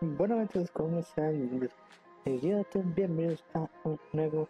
[0.00, 1.68] Bueno, entonces, ¿cómo están?
[2.24, 4.48] Bienvenidos a un nuevo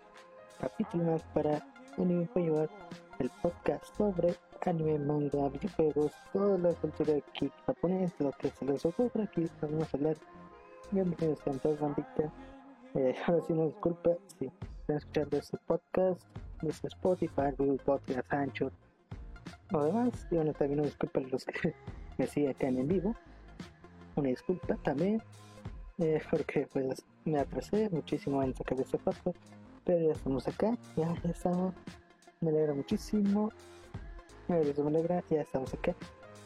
[0.60, 1.66] capítulo más para
[1.96, 2.68] Anime llevar
[3.18, 4.34] el podcast sobre
[4.66, 9.94] anime, manga, videojuegos, toda la cultura aquí japonés, lo que se les ocurra aquí, vamos
[9.94, 10.16] a hablar.
[10.90, 12.30] Bienvenidos a todos, bandita.
[12.94, 16.20] Eh, ahora sí, no disculpa si están escuchando este podcast
[16.60, 18.72] desde Spotify, Google Podcast, Anchor
[19.72, 20.26] o demás.
[20.30, 21.74] Y bueno, también una disculpa los que
[22.18, 23.14] me siguen acá en vivo
[24.18, 25.22] una disculpa también,
[25.98, 29.34] eh, porque pues me atrasé muchísimo en sacar este paso,
[29.84, 31.74] pero ya estamos acá, ya, estamos,
[32.40, 33.50] me alegra muchísimo,
[34.48, 35.94] me alegra, ya estamos acá.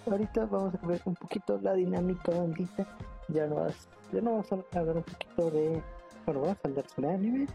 [0.07, 2.87] Ahorita vamos a ver un poquito la dinámica bandita,
[3.29, 3.69] ya no,
[4.13, 5.83] ya no vamos a hablar un poquito de,
[6.27, 7.47] bueno, vamos a hablar sobre anime,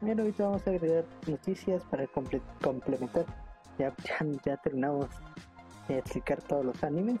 [0.00, 3.24] pero ahorita vamos a agregar noticias para complementar,
[3.78, 5.08] ya, ya, ya terminamos
[5.88, 7.20] de explicar todos los animes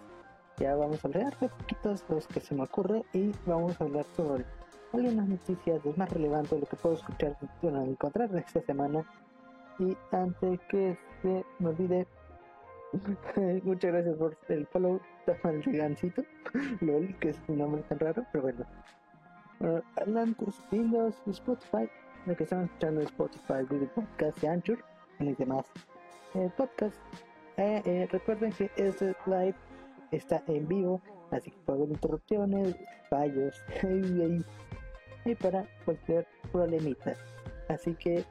[0.58, 4.04] ya vamos a hablar de poquitos los que se me ocurre y vamos a hablar
[4.16, 4.44] sobre
[4.92, 9.04] algunas noticias más relevantes lo que puedo escuchar, bueno, encontrar esta semana.
[9.78, 12.06] Y antes que se me olvide,
[13.64, 15.00] muchas gracias por el follow,
[15.42, 16.22] tan gigancito,
[16.80, 18.64] lol, que es un nombre tan raro, pero bueno.
[19.58, 21.90] bueno antes, Windows, Spotify,
[22.26, 24.78] lo que estamos escuchando es Spotify, Google Podcast y Anchor,
[25.18, 25.66] y demás
[26.34, 26.96] eh, podcast.
[27.56, 29.54] Eh, eh, recuerden que este live
[30.16, 32.76] está en vivo, así que puede haber interrupciones,
[33.08, 33.62] fallos
[35.24, 37.14] y, para cualquier problemita.
[37.68, 38.24] Así que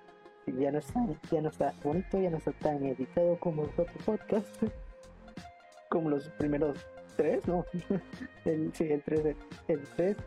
[0.45, 4.04] ya no está, ya no está bonito, ya no está tan editado como los otros
[4.06, 4.59] podcasts,
[5.89, 7.66] como los primeros tres, ¿no?
[8.45, 9.36] el, sí, el 3,
[9.67, 10.17] el 3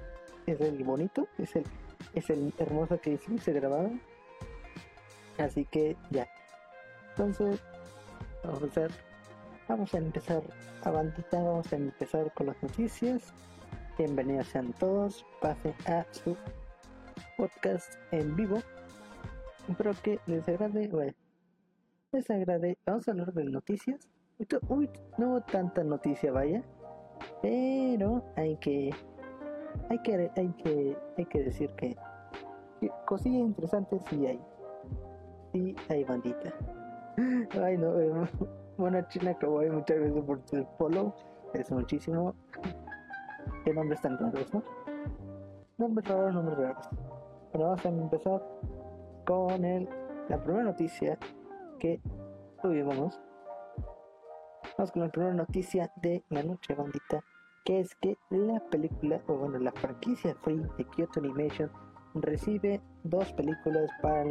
[0.46, 1.64] es el bonito, es el,
[2.14, 3.90] es el hermoso que se grabado.
[5.38, 6.26] Así que ya.
[7.10, 7.60] Entonces,
[8.42, 9.05] vamos a hacer
[9.68, 10.44] Vamos a empezar
[10.84, 13.34] a bandita, vamos a empezar con las noticias.
[13.98, 16.36] Bienvenidos sean todos, pasen a su
[17.36, 18.58] podcast en vivo.
[19.68, 21.12] Espero que les agrade, bueno,
[22.12, 22.78] les agrade.
[22.86, 24.08] Vamos a hablar de noticias.
[24.68, 24.88] Uy,
[25.18, 26.62] no tanta noticia, vaya,
[27.42, 28.90] pero hay que,
[29.90, 31.96] hay que, hay que, hay que decir que,
[33.04, 34.40] cosillas interesantes sí hay,
[35.52, 36.54] sí hay bandita.
[37.60, 37.98] Ay no.
[37.98, 38.12] Eh,
[38.76, 41.14] bueno, China Kawaii, muchas gracias por tu follow.
[41.54, 42.34] Es muchísimo.
[43.64, 44.62] Qué nombres tan raros, ¿no?
[45.78, 46.88] Nombres raros, nombres raros.
[47.52, 48.42] Bueno, vamos a empezar
[49.24, 49.88] con el,
[50.28, 51.18] la primera noticia
[51.78, 52.00] que
[52.62, 53.20] tuvimos.
[54.76, 57.24] Vamos con la primera noticia de la noche, bandita.
[57.64, 61.70] Que es que la película, o bueno, la franquicia free de Kyoto Animation
[62.14, 64.24] recibe dos películas para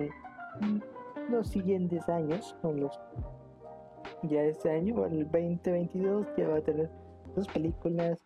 [1.30, 3.00] los siguientes años, o los
[4.24, 6.90] ya este año, el 2022, ya va a tener
[7.36, 8.18] dos películas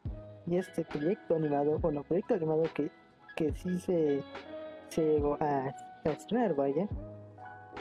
[0.46, 2.92] y este proyecto animado, bueno, proyecto animado que,
[3.36, 4.24] que sí se,
[4.90, 5.74] se llegó a,
[6.06, 6.88] estrenar, vaya,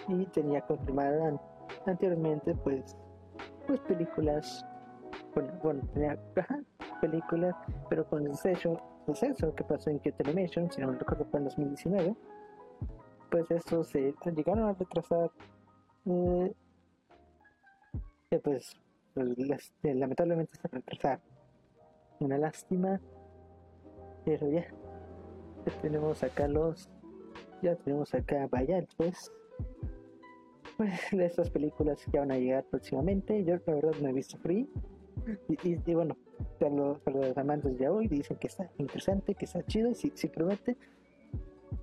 [0.08, 1.38] y tenía confirmada
[1.86, 2.96] anteriormente, pues,
[3.66, 4.66] pues películas,
[5.34, 6.18] bueno, bueno, tenía
[7.00, 7.54] películas,
[7.88, 11.24] pero con el sello, el sello que pasó en Kyoto Animation, si no me recuerdo
[11.30, 12.16] fue en 2019,
[13.30, 15.30] pues esto se llegaron a retrasar.
[16.06, 16.54] Eh,
[18.36, 18.76] pues,
[19.14, 21.20] pues lamentablemente se retrasar
[22.20, 23.00] Una lástima,
[24.24, 24.66] pero ya,
[25.64, 26.90] ya tenemos acá los,
[27.62, 29.32] ya tenemos acá vaya pues,
[30.76, 33.44] pues estas películas que van a llegar próximamente.
[33.44, 34.68] Yo la verdad no he visto Free.
[35.48, 36.16] Y, bueno,
[36.58, 40.28] para los, los, amantes de hoy dicen que está interesante, que está chido, si, si
[40.28, 40.76] promete.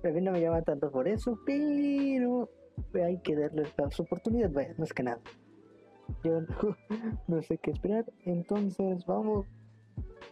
[0.02, 2.48] A mí no me llama tanto por eso, pero
[2.94, 5.20] hay que darle la oportunidad, vaya, más que nada
[6.22, 6.40] yo
[7.28, 8.04] no, sé qué esperar.
[8.24, 9.46] Entonces vamos,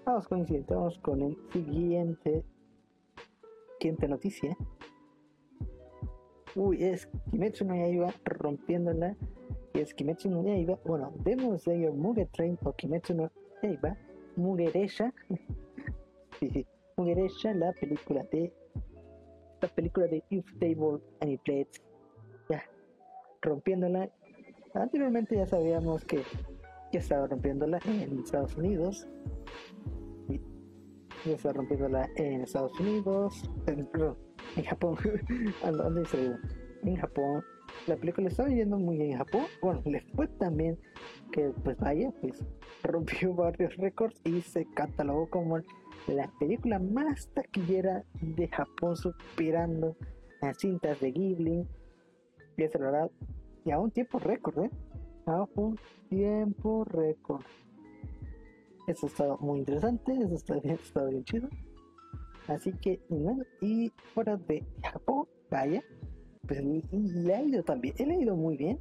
[0.05, 2.45] vamos con el siguiente, vamos con el siguiente,
[3.79, 4.57] siguiente noticia.
[6.57, 9.17] Uy, es Kimetsu no Yaiba rompiéndola.
[9.75, 13.31] Y es Kimetsu no Yaiba, bueno, Demon Slayer Mugen Train o Kimetsu no
[13.63, 13.97] Yaiba,
[14.37, 15.13] Mugeresha.
[16.97, 18.53] Mugeresha, la película de
[19.61, 21.83] la película de If Table and Plates.
[22.49, 22.63] Ya,
[23.41, 24.11] rompiéndola
[24.75, 26.23] Anteriormente ya sabíamos que,
[26.91, 29.07] que estaba rompiéndola en Estados Unidos.
[30.29, 33.51] Y estaba rompiéndola en Estados Unidos.
[33.67, 33.89] En,
[34.57, 34.97] en Japón.
[35.63, 36.03] ¿Dónde
[36.83, 37.45] En Japón.
[37.87, 39.45] La película estaba yendo muy bien en Japón.
[39.63, 40.79] Bueno, le fue también
[41.33, 42.45] que, pues vaya, pues
[42.83, 45.59] rompió varios récords y se catalogó como
[46.09, 49.97] la película más taquillera de Japón, superando
[50.43, 51.67] a cintas de Ghibli.
[52.57, 53.11] Y es la verdad,
[53.65, 54.71] y a un tiempo récord, ¿eh?
[55.27, 55.79] A un
[56.09, 57.43] tiempo récord.
[58.87, 61.49] Eso está muy interesante, eso está bien, está bien chido.
[62.47, 63.01] Así que,
[63.63, 65.83] y fuera de Japón, vaya,
[66.47, 68.79] pues le ha ido también, le ha ido muy bien,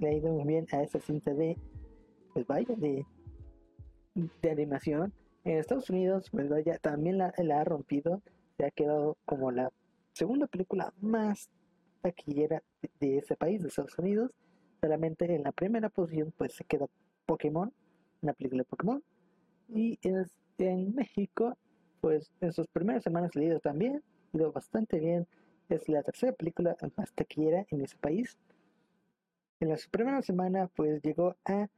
[0.00, 1.56] le ha ido muy bien a esa cinta de,
[2.32, 3.06] pues vaya, de,
[4.14, 5.12] de animación.
[5.44, 8.20] En Estados Unidos, pues vaya, también la, ha rompido,
[8.56, 9.70] se ha quedado como la
[10.12, 11.50] segunda película más
[12.00, 12.62] taquillera
[13.00, 14.30] de, ese país, de Estados Unidos.
[14.80, 16.86] Solamente en la primera posición, pues se queda
[17.26, 17.72] Pokémon,
[18.20, 19.02] una película de Pokémon.
[19.68, 19.98] Y
[20.58, 21.56] en México,
[22.00, 24.02] pues en sus primeras semanas le ha ido también,
[24.32, 25.26] ido bastante bien.
[25.68, 28.36] Es la tercera película más taquillera en ese país.
[29.60, 31.68] En la primera semana, pues llegó a,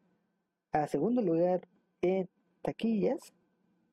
[0.72, 1.68] a segundo lugar
[2.00, 2.28] en
[2.62, 3.32] taquillas.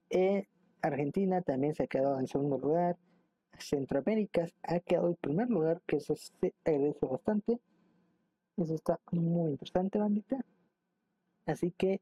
[0.10, 0.48] En
[0.82, 2.98] Argentina también se ha quedado en segundo lugar.
[3.62, 7.60] Centroamérica ha quedado en primer lugar, que eso se agradece bastante.
[8.58, 10.46] Eso está muy interesante, bandita.
[11.46, 12.02] Así que,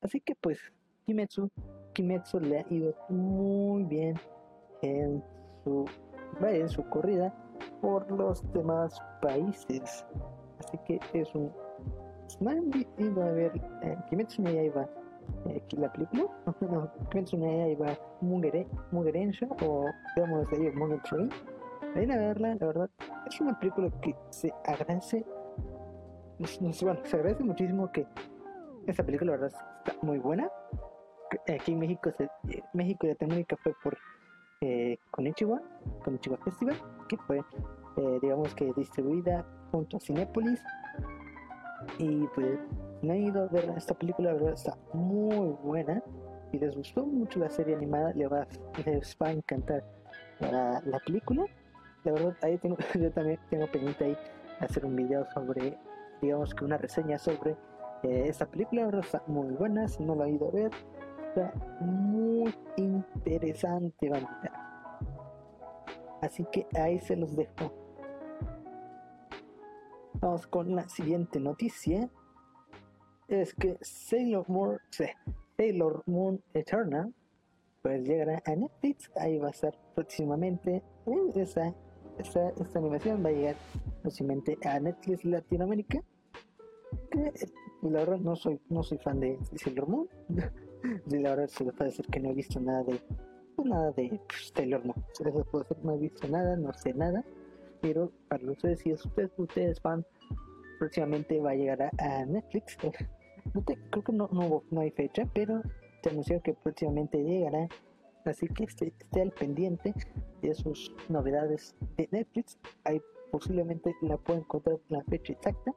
[0.00, 0.58] así que pues,
[1.06, 1.50] Kimetsu,
[1.94, 4.16] Kimetsu le ha ido muy bien
[4.82, 5.22] en
[5.64, 5.86] su,
[6.40, 7.34] en su corrida
[7.80, 10.04] por los demás países.
[10.58, 11.52] Así que es un.
[12.46, 13.52] Han ido a ver
[13.82, 14.88] eh, Kimetsu no Yaiba,
[15.76, 16.24] la película.
[16.60, 19.86] no, Kimetsu no Yaiba Mugere, Mugerensha o
[20.16, 21.30] digamos de Mugen Train.
[21.94, 22.90] Vayan a verla, la verdad.
[23.26, 25.24] Es una película que se agradece
[26.60, 26.72] bueno,
[27.04, 28.06] se agradece muchísimo que
[28.86, 30.50] esta película, la verdad, está muy buena.
[31.48, 33.96] Aquí en México, se, eh, México y Latinoamérica fue por
[34.60, 35.62] eh, Konichiwa,
[36.04, 36.76] Konichiwa Festival,
[37.08, 37.38] que fue,
[37.96, 40.62] eh, digamos que distribuida junto a Cinépolis.
[41.98, 42.58] Y pues,
[43.02, 46.02] no he ido a ver esta película, la verdad, está muy buena.
[46.50, 48.46] Si les gustó mucho la serie animada, les va,
[48.84, 49.84] les va a encantar
[50.40, 51.44] la, la película.
[52.04, 54.16] La verdad, ahí tengo, yo también tengo pendiente ahí
[54.60, 55.78] hacer un video sobre
[56.22, 57.56] digamos que una reseña sobre
[58.04, 60.70] eh, esta película, está muy buena, si no la ha ido a ver,
[61.28, 64.52] está muy interesante, bandita.
[66.22, 67.72] Así que ahí se los dejo.
[70.14, 72.08] Vamos con la siguiente noticia.
[73.32, 74.78] Es que Sailor Moon,
[75.56, 77.14] Sailor Moon Eternal
[77.80, 79.10] pues llegará a Netflix.
[79.16, 80.82] Ahí va a estar próximamente.
[81.06, 81.74] Eh, esa,
[82.18, 83.56] esa, esta animación va a llegar
[84.02, 86.02] próximamente a Netflix Latinoamérica
[87.10, 87.32] que
[87.82, 90.08] la verdad no soy no soy fan de, Sailor Moon
[91.10, 93.00] y la verdad se les puede decir que no he visto nada de
[93.56, 96.70] pues, nada de pues, Sailor Moon se les puede decir no he visto nada no
[96.74, 97.24] sé nada
[97.80, 100.04] pero para ustedes si ustedes ustedes fan
[100.78, 102.76] próximamente va a llegar a, Netflix
[103.90, 105.62] creo que no, no, no hay fecha pero
[106.02, 107.68] te anunció que próximamente llegará
[108.24, 109.94] así que esté, esté al pendiente
[110.40, 113.00] de sus novedades de Netflix ahí
[113.30, 115.74] posiblemente la pueda encontrar la fecha exacta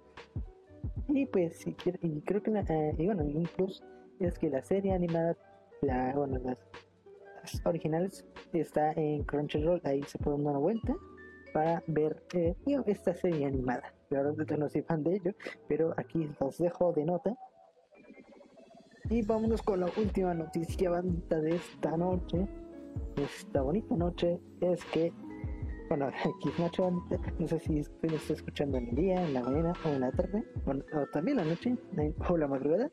[1.08, 3.48] y pues, si y creo que, eh, y bueno, un
[4.20, 5.38] es que la serie animada,
[5.82, 6.58] la, bueno, las,
[7.66, 10.96] originales, está en Crunchyroll, ahí se puede dar una vuelta
[11.54, 12.56] para ver eh,
[12.88, 13.94] esta serie animada.
[14.10, 15.32] La verdad no soy fan de ello,
[15.68, 17.38] pero aquí los dejo de nota.
[19.10, 22.48] Y vámonos con la última noticia de esta noche.
[23.18, 25.14] Esta bonita noche es que
[25.90, 26.84] bueno, aquí es noche,
[27.40, 30.12] no sé si lo está escuchando en el día, en la mañana o en la
[30.12, 31.76] tarde, o también la noche
[32.28, 32.90] o la madrugada.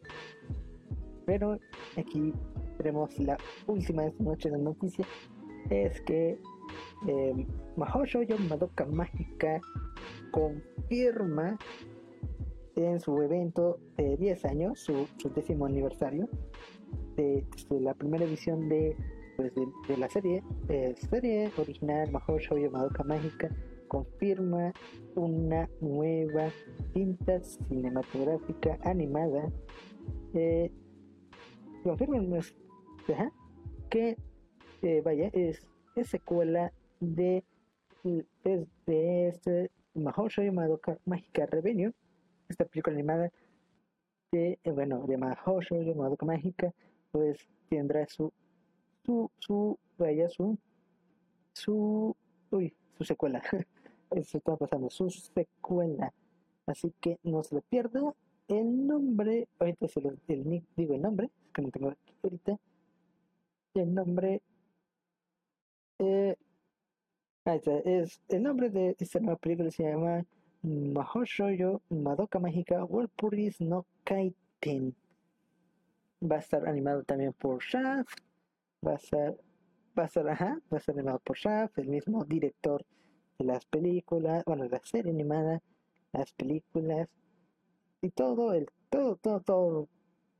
[1.24, 1.58] Pero
[1.96, 2.32] aquí
[2.78, 5.06] tenemos la última de esta noche de noticia,
[5.70, 6.38] es que
[7.08, 9.60] eh, Mahoshoyo Madoka Mágica
[10.30, 11.58] confirma
[12.76, 16.28] en su evento de 10 años, su, décimo aniversario,
[17.16, 18.96] de la primera edición de
[19.36, 19.52] pues,
[19.88, 23.48] de, la serie, eh, serie original Mahou Shoujo Madoka Mágica
[23.88, 24.72] confirma
[25.14, 26.48] una nueva
[26.92, 29.50] cinta cinematográfica animada.
[30.34, 30.70] Eh,
[31.82, 32.40] confirma
[33.90, 34.16] que
[34.82, 37.44] eh, vaya es, es, secuela de,
[38.04, 41.92] de, de este Mahou Shoujo Madoka Mágica Revenue,
[42.52, 43.30] esta película animada
[44.32, 46.72] de eh, bueno Mahou Shoujo Madoka Mágica
[47.10, 48.32] pues tendrá su
[49.04, 50.58] su, su, vaya, su,
[51.52, 52.16] su,
[52.50, 53.42] uy, su secuela.
[54.10, 56.12] Eso está pasando, su secuela.
[56.66, 58.14] Así que no se lo pierda.
[58.48, 62.58] El nombre, ahorita se lo, el digo el nombre, que no tengo aquí ahorita.
[63.74, 64.42] El nombre,
[65.98, 66.36] eh,
[67.46, 70.24] ahí está, es, el nombre de esta nueva película se llama
[70.62, 74.94] Mahoshoyo Madoka Mágica World Puris no Kaiten.
[76.22, 78.20] Va a estar animado también por Shaft,
[78.86, 79.36] va a ser,
[79.98, 82.84] va a ser, ajá, va a ser animado por Shaft, el mismo director
[83.38, 85.60] de las películas, bueno, de la serie animada,
[86.12, 87.08] las películas
[88.00, 89.88] y todo el, todo, todo, todo,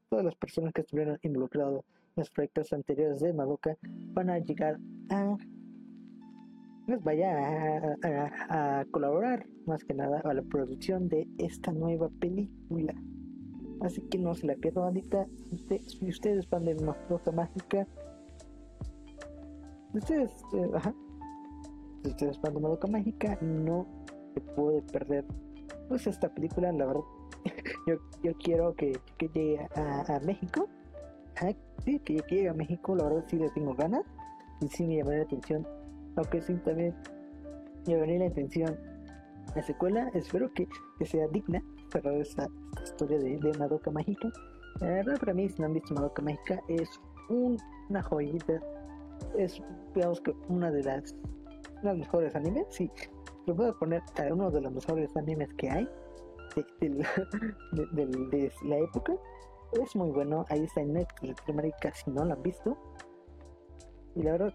[0.09, 4.79] todas las personas que estuvieron involucrados los proyectos anteriores de Madoka van a llegar
[5.11, 5.37] a
[6.87, 12.95] pues vaya a, colaborar más que nada a la producción de esta nueva película.
[13.81, 15.27] Así que no se la pierdan ahorita.
[15.87, 17.87] Si ustedes van de Madoka Mágica,
[19.93, 20.95] ustedes, eh, ajá,
[22.03, 23.87] si ustedes van de Madoka Mágica, no
[24.35, 25.25] se puede perder
[25.89, 27.03] pues esta película, la verdad.
[27.87, 30.69] yo, yo quiero que, que llegue a, México.
[31.85, 34.05] sí, que llegue a México, la verdad sí le tengo ganas.
[34.61, 35.67] Y sí me llamaría la atención
[36.16, 36.95] aunque sí también
[37.87, 38.78] venía la intención.
[39.54, 40.66] La secuela espero que,
[41.04, 42.49] sea digna para esta,
[42.83, 44.31] historia de, Madoka Mágica
[44.81, 46.88] la verdad para mí si no han visto Madoka Mágica es
[47.28, 48.61] una joyita.
[49.37, 49.62] Es
[49.95, 51.14] digamos que una de las
[51.83, 52.90] las mejores animes sí.
[53.47, 55.88] Lo puedo poner a uno de los mejores animes que hay
[56.81, 57.07] de,
[58.64, 59.14] la época.
[59.73, 61.42] Es muy bueno ahí está en Netflix
[61.81, 62.76] casi no lo han visto.
[64.14, 64.54] Y la verdad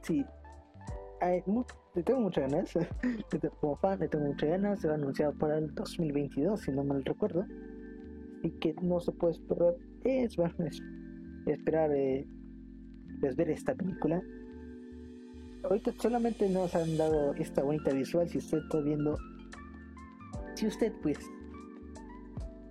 [1.21, 1.51] sí
[1.95, 2.74] le tengo muchas ganas,
[3.59, 7.03] como fan le tengo muchas ganas, se va anunciado para el 2022 si no mal
[7.03, 7.45] recuerdo,
[8.43, 10.53] y que no se puede esperar, es, bueno,
[11.47, 12.27] esperar eh,
[13.19, 14.21] pues, ver esta película.
[15.63, 19.17] Ahorita solamente nos han dado esta bonita visual, si usted está viendo,
[20.55, 21.19] si usted pues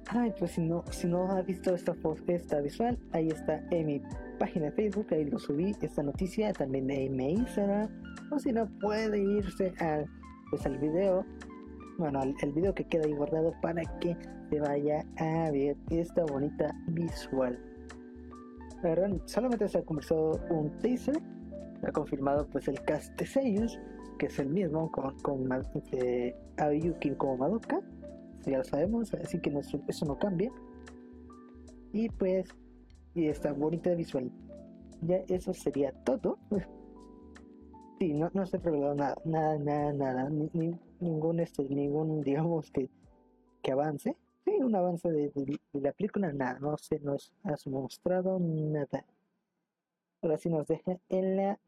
[0.08, 1.96] Ay, pues si no, si no ha visto esta,
[2.28, 4.02] esta visual, ahí está en mi
[4.38, 7.88] página de Facebook, ahí lo subí, esta noticia, también en mi Instagram,
[8.30, 10.06] o si no puede irse al,
[10.50, 11.25] pues al video,
[11.99, 14.16] bueno, el video que queda ahí guardado para que
[14.50, 17.59] se vaya a ver esta bonita visual.
[19.25, 21.21] Solamente se ha conversado un teaser,
[21.83, 23.80] ha confirmado pues el cast de Seiyus,
[24.18, 27.80] que es el mismo con, con este, Ayuki como Madoka,
[28.45, 29.52] ya lo sabemos, así que
[29.88, 30.52] eso no cambia.
[31.92, 32.49] Y pues,
[33.14, 34.30] y esta bonita visual.
[35.00, 36.38] Ya eso sería todo.
[37.98, 42.70] Sí, no, no se ha revelado nada, nada, nada, nada, ni, ningún, este, ningún, digamos
[42.70, 42.90] que,
[43.62, 44.14] que avance.
[44.44, 45.32] Sí, un avance de,
[45.72, 49.06] la película, nada, no se nos has mostrado nada.
[50.20, 51.58] Ahora sí nos deja en la,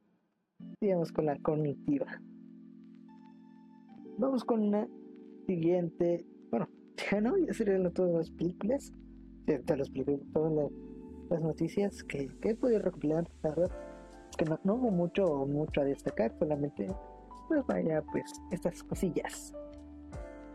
[0.82, 2.20] digamos, con la cognitiva.
[4.18, 4.86] Vamos con la
[5.46, 6.68] siguiente, bueno,
[7.10, 8.92] ya no, ya serían todas las películas,
[9.64, 9.90] todas las,
[10.34, 10.52] todas
[11.30, 13.97] las, noticias que, que he podido recopilar, la verdad
[14.38, 16.86] que no, hubo mucho, mucho a destacar, solamente,
[17.48, 19.52] pues vaya, pues estas cosillas.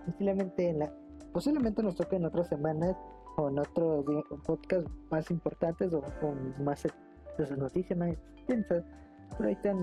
[0.05, 0.93] Posiblemente, en la,
[1.33, 2.95] posiblemente nos toque en otras semanas
[3.35, 4.05] o en otros
[4.45, 6.87] podcasts más importantes o con más
[7.35, 8.83] pues, noticias más extensas.
[9.37, 9.75] Por ahorita,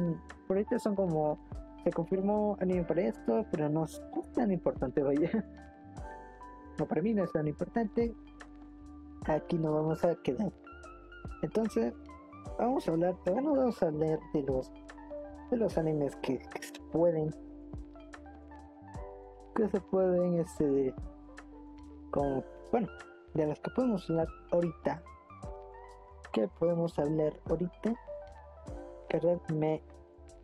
[0.49, 1.39] por ahorita son como,
[1.85, 4.03] se confirmó anime para esto, pero no es
[4.35, 5.31] tan importante, vaya.
[6.79, 8.15] No, para mí no es tan importante.
[9.27, 10.51] Aquí no vamos a quedar.
[11.43, 11.93] Entonces,
[12.59, 14.71] vamos a hablar, bueno, vamos a hablar de los
[15.51, 17.31] de los animes que, se pueden
[19.55, 20.95] que se pueden este
[22.11, 22.89] como bueno
[23.35, 25.03] de los que podemos hablar ahorita
[26.33, 27.95] que podemos hablar ahorita
[29.09, 29.83] que me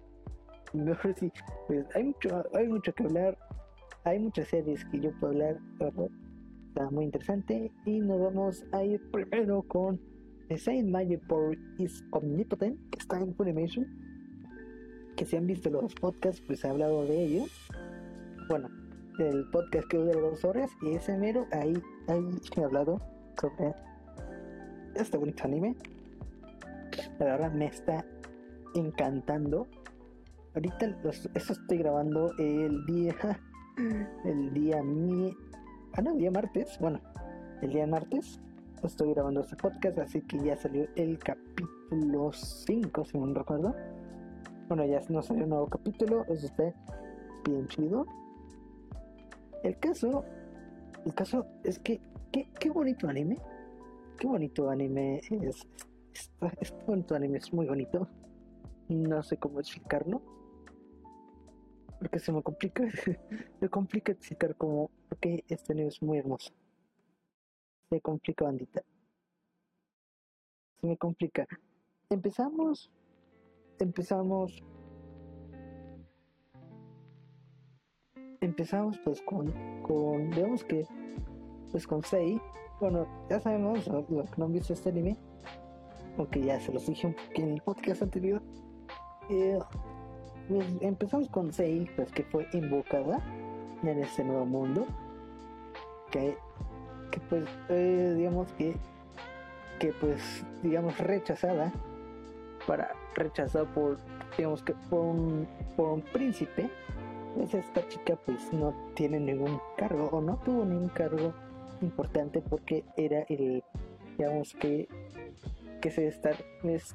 [0.72, 1.32] mejor sí
[1.68, 3.38] pues hay mucho hay mucho que hablar
[4.04, 5.58] hay muchas series que yo puedo hablar
[6.68, 10.00] está muy interesante y nos vamos a ir primero con
[10.54, 13.86] Saint Magic Power is Omnipotent, que está en Funimation,
[15.16, 17.50] que si han visto los podcasts, pues he hablado de ellos.
[18.48, 18.68] Bueno,
[19.18, 21.74] del podcast que dura dos horas, y ese mero, ahí,
[22.06, 22.24] ahí
[22.56, 23.00] he hablado
[23.40, 23.74] sobre
[24.94, 25.74] este bonito anime.
[27.18, 28.04] La verdad me está
[28.74, 29.66] encantando.
[30.54, 33.14] Ahorita los, esto estoy grabando el día,
[34.24, 35.36] el día mi,
[35.94, 37.00] ah no, el día martes, bueno,
[37.62, 38.40] el día martes
[38.86, 43.74] estoy grabando este podcast, así que ya salió el capítulo 5, si no recuerdo.
[44.68, 46.72] Bueno, ya no salió un nuevo capítulo, eso está
[47.44, 48.06] bien chido.
[49.62, 50.24] El caso,
[51.04, 52.00] el caso es que,
[52.32, 53.38] qué, bonito anime.
[54.18, 55.66] Qué bonito anime es.
[56.60, 58.08] Este, bonito anime es muy bonito.
[58.88, 60.22] No sé cómo explicarlo.
[61.98, 62.84] Porque se me complica.
[63.60, 64.90] me complica explicar cómo.
[65.08, 66.52] Porque este anime es muy hermoso
[67.88, 68.82] se complica, bandita.
[70.80, 71.46] Se me complica.
[72.10, 72.90] Empezamos.
[73.78, 74.62] Empezamos.
[78.40, 79.50] Empezamos pues con,
[79.82, 80.86] con digamos que,
[81.70, 82.40] pues con Sei.
[82.80, 85.16] Bueno, ya sabemos, los que no han visto este anime,
[86.18, 88.42] aunque ya se los dije en el podcast anterior.
[89.30, 89.58] Eh,
[90.48, 93.18] pues empezamos con Sei, pues que fue invocada
[93.82, 94.86] en este nuevo mundo.
[96.10, 96.36] Que
[97.20, 98.76] pues eh, digamos que
[99.78, 101.72] que pues digamos rechazada
[102.66, 103.98] para rechazado por
[104.36, 105.46] digamos que por un,
[105.76, 106.70] por un príncipe
[107.34, 111.34] pues esta chica pues no tiene ningún cargo o no tuvo ningún cargo
[111.82, 113.62] importante porque era el
[114.16, 114.88] digamos que
[115.80, 116.34] que se estar,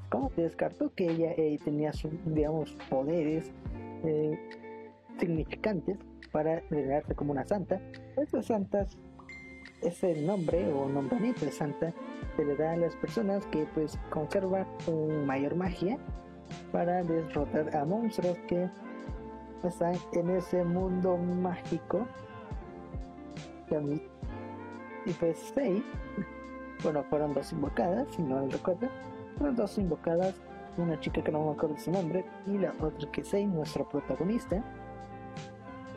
[0.10, 3.52] ¿cómo descartó que ella eh, tenía sus digamos poderes
[4.04, 4.40] eh,
[5.20, 5.98] significantes
[6.32, 7.80] para venerarse como una santa.
[8.18, 8.98] Estas santas
[9.82, 11.94] ese nombre o nombramiento de santa
[12.36, 15.98] se le da a las personas que pues conservan un mayor magia
[16.72, 18.70] para derrotar a monstruos que
[19.64, 22.08] están en ese mundo mágico.
[25.06, 25.84] Y pues seis
[26.84, 28.90] bueno fueron dos invocadas si no recuerdo.
[29.38, 30.36] Fueron dos invocadas
[30.78, 34.64] una chica que no me acuerdo su nombre y la otra que es nuestro protagonista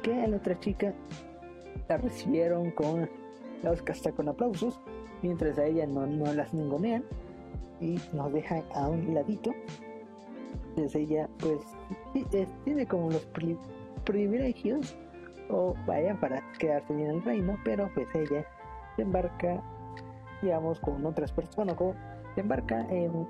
[0.02, 0.92] que a la otra chica
[1.88, 3.08] la recibieron con
[3.64, 4.80] las hasta con aplausos
[5.22, 7.04] mientras a ella no, no las ningunean
[7.80, 9.52] y nos dejan a un ladito.
[10.76, 11.60] Pues ella pues
[12.64, 13.26] tiene como los
[14.04, 14.96] privilegios
[15.48, 18.46] o vaya para quedarse en el reino pero pues ella
[18.96, 19.62] se embarca
[20.42, 21.94] digamos con otras personas como
[22.34, 23.26] se embarca en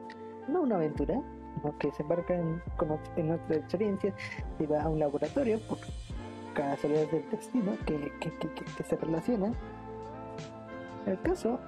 [0.49, 1.21] no una aventura
[1.57, 2.63] sino que se embarca en,
[3.17, 4.15] en otras experiencias
[4.59, 5.79] y va a un laboratorio por
[6.55, 9.55] casualidades del destino que, que, que, que se relacionan
[11.07, 11.59] el caso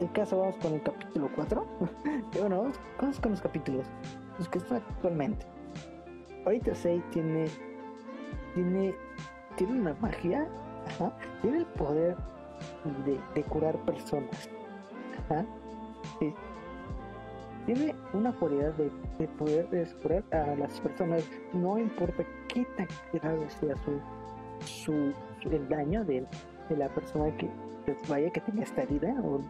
[0.00, 1.66] el caso vamos con el capítulo 4.
[2.40, 3.86] bueno, vamos, con los capítulos.
[4.38, 5.46] Los que están actualmente.
[6.44, 7.46] Ahorita Sei tiene.
[8.54, 8.94] Tiene.
[9.56, 10.48] Tiene una magia.
[11.42, 12.16] tiene el poder
[13.04, 14.50] de, curar personas.
[17.66, 18.90] Tiene una cualidad de,
[19.38, 21.24] poder de curar a las personas.
[21.52, 24.00] No importa qué tan grave sea su,
[24.66, 25.12] su,
[25.48, 26.26] el daño de,
[26.68, 27.48] de la persona que
[27.84, 29.40] pues, vaya que tenga esta herida o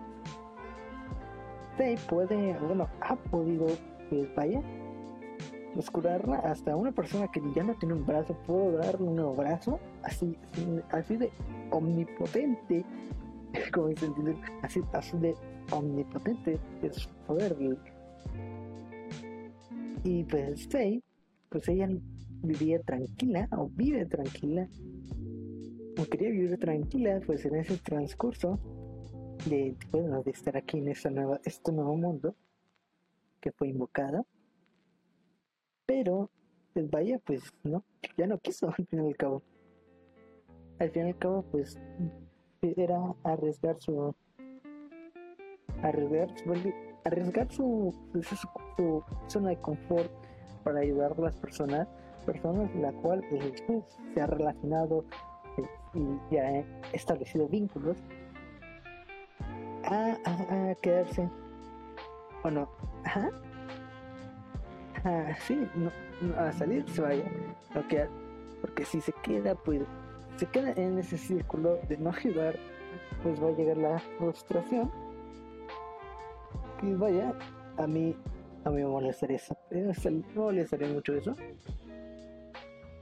[2.08, 3.66] puede, bueno, ha podido,
[4.08, 4.62] pues vaya,
[5.74, 5.90] pues
[6.44, 10.36] hasta una persona que ya no tiene un brazo, puedo darle un nuevo brazo, así,
[10.90, 11.30] así de
[11.70, 12.84] omnipotente,
[13.72, 13.88] como
[14.62, 15.34] así, así de
[15.72, 17.56] omnipotente es poder.
[20.04, 21.02] Y pues Faye,
[21.48, 21.88] pues ella
[22.42, 24.68] vivía tranquila, o vive tranquila,
[25.98, 28.58] o quería vivir tranquila, pues en ese transcurso
[29.46, 32.34] de, bueno, de estar aquí en esta nueva, este nuevo mundo
[33.40, 34.26] que fue invocado.
[35.86, 36.30] Pero,
[36.72, 37.84] pues vaya, pues no,
[38.16, 39.42] ya no quiso al fin y al cabo.
[40.78, 41.78] Al fin y al cabo, pues
[42.62, 44.14] era arriesgar su
[45.82, 46.72] arriesgar su,
[47.04, 47.94] arriesgar su,
[48.76, 50.10] su, zona de confort
[50.62, 51.86] para ayudar a las personas,
[52.24, 53.62] personas la cual pues,
[54.14, 55.04] se ha relacionado
[55.94, 57.96] y ya ha establecido vínculos
[59.84, 61.28] a, a, quedarse.
[62.42, 62.68] O no.
[63.04, 63.30] Ajá.
[65.04, 65.90] Ah, sí, no,
[66.38, 67.24] a salir se vaya.
[67.74, 67.82] No
[68.60, 69.82] Porque si se queda, pues
[70.36, 72.56] se queda en ese círculo de no ayudar,
[73.22, 74.90] pues va a llegar la frustración.
[76.82, 77.34] Y vaya,
[77.76, 78.16] a mí,
[78.64, 79.56] a mí me molestaría eso.
[79.70, 79.92] Me
[80.34, 81.34] molestaría mucho eso.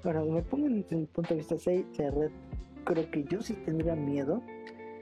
[0.02, 1.86] Bueno, me pongo en el punto de vista 6,
[2.84, 4.42] creo que yo sí tendría miedo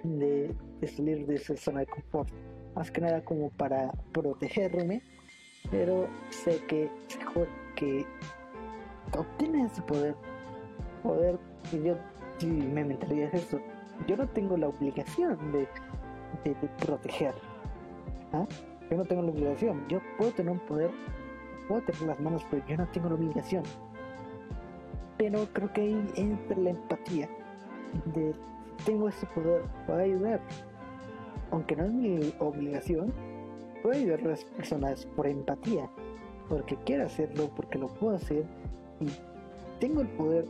[0.02, 0.54] de,
[0.86, 2.28] salir de esa zona de confort.
[2.74, 5.02] Más que nada como para protegerme,
[5.70, 6.90] pero sé que,
[7.74, 8.06] que
[9.16, 10.14] obtienes ese poder.
[11.02, 11.38] Poder,
[11.72, 11.96] y yo
[12.38, 13.60] si me mentaría eso.
[14.06, 15.68] Yo no tengo la obligación de,
[16.44, 17.34] de, proteger.
[18.32, 18.46] ¿ah?
[18.90, 19.84] Yo no tengo la obligación.
[19.88, 20.90] Yo puedo tener un poder,
[21.68, 23.62] puedo tener las manos, pero yo no tengo la obligación.
[25.18, 27.28] Pero creo que ahí entra la empatía
[28.14, 28.34] de
[28.84, 30.40] tengo ese poder, puedo ayudar.
[31.50, 33.12] Aunque no es mi obligación,
[33.82, 35.90] puedo ayudar a las personas por empatía,
[36.48, 38.44] porque quiero hacerlo, porque lo puedo hacer
[39.00, 39.08] y
[39.80, 40.46] tengo el poder,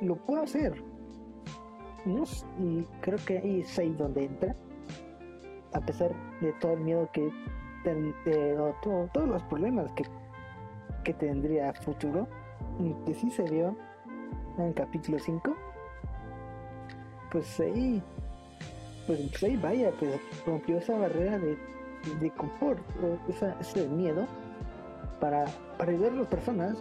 [0.00, 0.74] lo puedo hacer.
[2.60, 4.54] Y creo que ahí es ahí donde entra,
[5.72, 7.32] a pesar de todo el miedo que,
[7.84, 10.04] eh, todos los problemas que,
[11.02, 12.28] que tendría futuro,
[12.78, 13.76] y que sí se vio
[14.58, 15.65] en el capítulo 5
[17.36, 18.02] pues ahí,
[19.06, 21.58] pues, pues, ahí vaya, pues rompió esa barrera de,
[22.18, 22.80] de confort,
[23.28, 24.26] esa, ese miedo
[25.20, 25.44] para,
[25.76, 26.78] para ayudar a las personas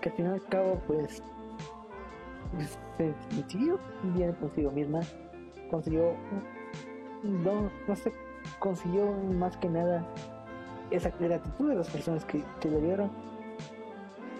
[0.00, 1.20] que al fin y al cabo pues,
[2.96, 3.80] se sintió
[4.14, 5.00] bien consigo misma,
[5.72, 6.14] consiguió,
[7.24, 8.12] no, no sé,
[8.60, 10.06] consiguió más que nada
[10.92, 13.10] esa gratitud de las personas que, que le dieron.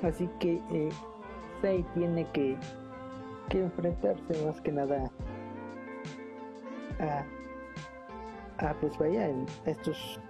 [0.05, 0.90] Así que eh,
[1.94, 2.57] tiene que,
[3.48, 5.11] que enfrentarse más que nada
[7.00, 7.24] a,
[8.59, 10.20] a pues vaya en estos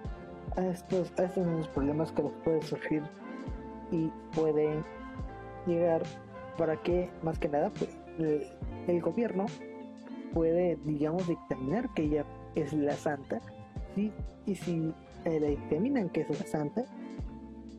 [0.55, 3.03] a estos, a estos problemas que les puede surgir
[3.91, 4.83] y pueden
[5.67, 6.01] llegar
[6.57, 8.47] para que más que nada pues, el,
[8.87, 9.45] el gobierno
[10.33, 12.25] puede digamos dictaminar que ella
[12.55, 13.39] es la santa
[13.95, 14.11] ¿sí?
[14.45, 14.93] y si
[15.25, 16.83] eh, le dictaminan que es la santa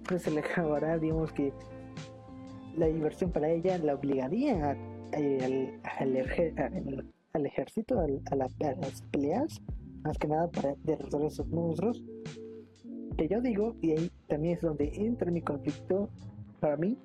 [0.07, 1.53] pues se le acabará digamos que
[2.77, 7.05] la diversión para ella la obligaría a- a- al ejer-
[7.39, 9.61] al- ejército a, la- a las peleas
[10.05, 12.03] más que nada para derrotar a esos monstruos
[13.17, 16.09] que yo digo y ahí también es donde entra mi conflicto
[16.61, 16.97] para mí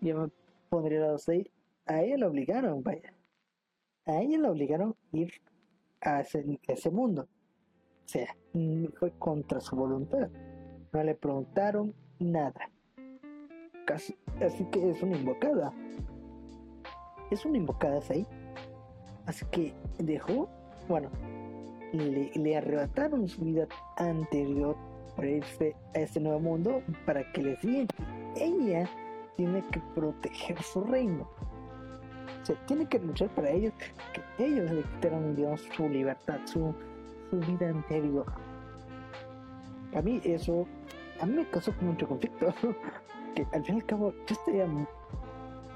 [0.00, 0.28] yo me
[0.68, 1.50] pondría la ahí
[1.86, 3.14] a ella la obligaron vaya
[4.06, 5.32] a ella la obligaron a ir
[6.02, 10.28] a ese, a ese mundo o sea mm, fue contra su voluntad
[10.92, 12.70] no le preguntaron nada
[13.86, 15.72] Casi- así que es una invocada
[17.30, 18.26] es una invocada ahí
[19.28, 20.48] así que dejó
[20.88, 21.10] bueno
[21.92, 24.76] le, le arrebataron su vida anterior
[25.16, 28.88] para irse a este nuevo mundo para que les digan que ella
[29.36, 31.28] tiene que proteger su reino.
[32.42, 33.72] O sea, tiene que luchar para ellos
[34.12, 36.74] que ellos le quitaron digamos su libertad su,
[37.32, 38.26] vida anterior.
[39.94, 40.66] A mí eso
[41.20, 42.54] a mí me causó mucho conflicto
[43.34, 44.66] que al fin y al cabo yo estaría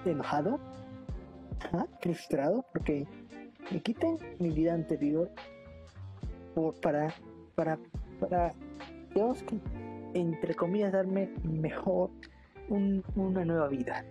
[0.05, 0.59] enojado
[2.01, 3.07] frustrado porque
[3.73, 5.31] me quitan mi vida anterior
[6.55, 7.13] por- para
[7.55, 7.79] para
[8.21, 8.53] para
[9.15, 9.59] digamos que
[10.15, 12.11] entre comillas darme mejor
[12.69, 14.05] un- una nueva vida.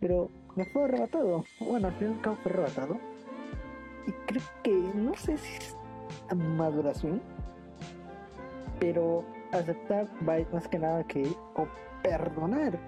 [0.00, 1.44] Pero me fue arrebatado.
[1.60, 2.98] Bueno al fin y al cabo fue arrebatado.
[4.06, 5.76] Y creo que no sé si es
[6.34, 7.20] maduración
[8.80, 11.22] pero aceptar va más que nada que
[11.54, 11.66] o
[12.02, 12.78] perdonar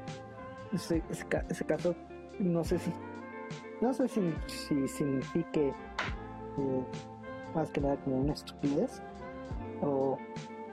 [0.73, 1.95] ese, ese caso.
[2.41, 2.91] No sé si
[3.81, 5.69] no sé si, si signifique
[6.59, 6.85] eh,
[7.55, 9.03] más que nada como una estupidez
[9.83, 10.17] o,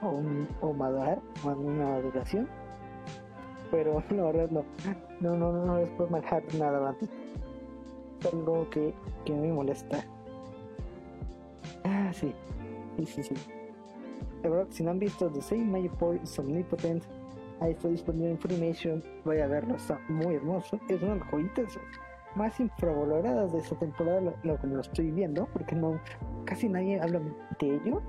[0.02, 2.48] o, un- o madurar o una maduración
[3.70, 4.64] pero la verdad no.
[5.20, 6.96] No no no, no les puedo manejar nada más.
[8.32, 8.92] Algo que,
[9.24, 10.04] que me molesta.
[11.84, 12.34] Ah sí
[12.98, 13.34] sí sí sí.
[14.42, 17.04] Verdad, si no han visto The Same Magic Boy is Omnipotent,
[17.60, 20.78] ahí está disponible en Funimation, vaya a verlo, está muy hermoso.
[20.88, 21.78] Es una joyitas
[22.34, 26.00] más infravaloradas de esta temporada, lo, lo que lo estoy viendo, porque no
[26.44, 27.20] casi nadie habla
[27.58, 28.02] de ello.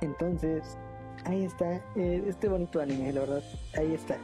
[0.00, 0.78] Entonces,
[1.24, 3.42] ahí está, eh, este bonito anime, la verdad,
[3.76, 4.16] ahí está.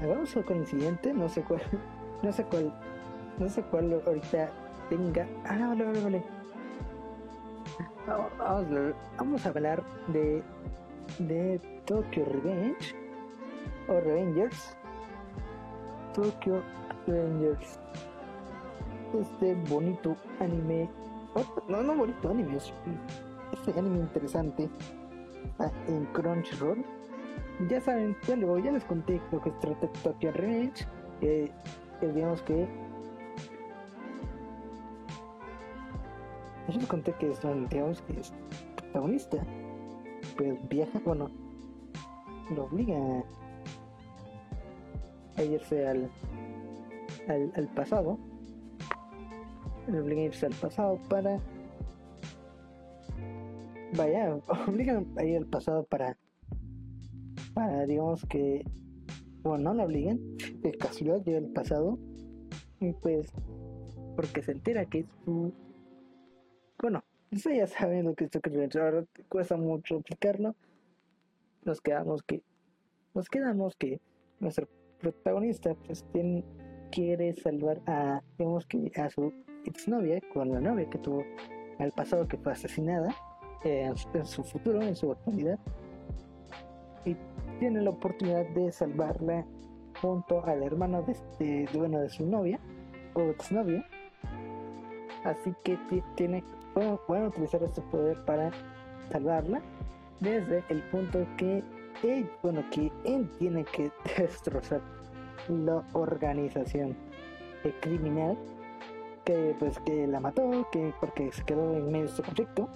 [0.00, 1.60] Ah, Vamos con el siguiente, no sé cuál,
[2.22, 2.72] no sé cuál,
[3.38, 4.50] no sé cuál ahorita
[4.88, 5.26] tenga.
[5.44, 6.22] Ah, vale, vale, vale.
[8.06, 10.42] Vamos, vamos vamos a hablar de,
[11.18, 12.94] de Tokyo Revenge
[13.88, 14.76] o Revengers.
[16.14, 16.62] Tokyo
[17.08, 17.80] Revengers.
[19.18, 20.88] Este bonito anime.
[21.68, 22.72] no, no bonito anime, es
[23.52, 24.68] este anime interesante
[25.58, 26.84] ah, en Crunchyroll.
[27.68, 28.36] Ya saben, ya,
[28.70, 30.86] les conté lo que trata Tokyo Revenge.
[31.22, 31.50] Eh,
[32.00, 32.68] digamos que
[36.68, 37.40] Yo les conté que es,
[37.70, 38.32] digamos que es
[38.76, 39.38] protagonista.
[40.36, 41.30] Pues viaja, bueno,
[42.54, 43.24] lo obliga
[45.36, 46.10] a irse al,
[47.28, 48.18] al, al pasado.
[49.86, 51.40] Lo obliga a irse al pasado para.
[53.96, 56.16] Vaya, obligan a ir al pasado para.
[57.54, 58.64] Para, digamos que.
[59.42, 60.18] Bueno, no la obligan,
[60.60, 61.98] de casualidad llega al pasado.
[62.80, 63.32] Y pues.
[64.16, 65.52] Porque se entera que su
[66.80, 68.78] bueno, eso ya saben lo que es Revenge.
[68.78, 70.54] Ahora cuesta mucho explicarlo.
[71.64, 72.42] Nos quedamos que.
[73.14, 74.00] Nos quedamos que
[74.38, 74.68] nuestro
[75.00, 76.44] protagonista pues tiene,
[76.90, 79.32] quiere salvar a digamos que a su
[79.64, 81.22] exnovia con la novia que tuvo
[81.78, 83.14] al pasado que fue asesinada
[83.64, 85.58] eh, en, su, futuro, en su actualidad.
[87.04, 87.16] Y
[87.58, 89.44] tiene la oportunidad de salvarla
[90.00, 91.04] junto al hermano
[91.38, 92.58] de, bueno, de su novia
[93.14, 93.84] o exnovia.
[95.24, 96.42] Así que ti- tiene
[97.06, 98.50] pueden utilizar este poder para
[99.10, 99.60] salvarla
[100.20, 101.62] desde el punto que
[102.04, 104.80] él, bueno, que él tiene que destrozar
[105.48, 106.96] la organización
[107.80, 108.36] criminal
[109.24, 112.68] que pues que la mató, que porque se quedó en medio de este conflicto.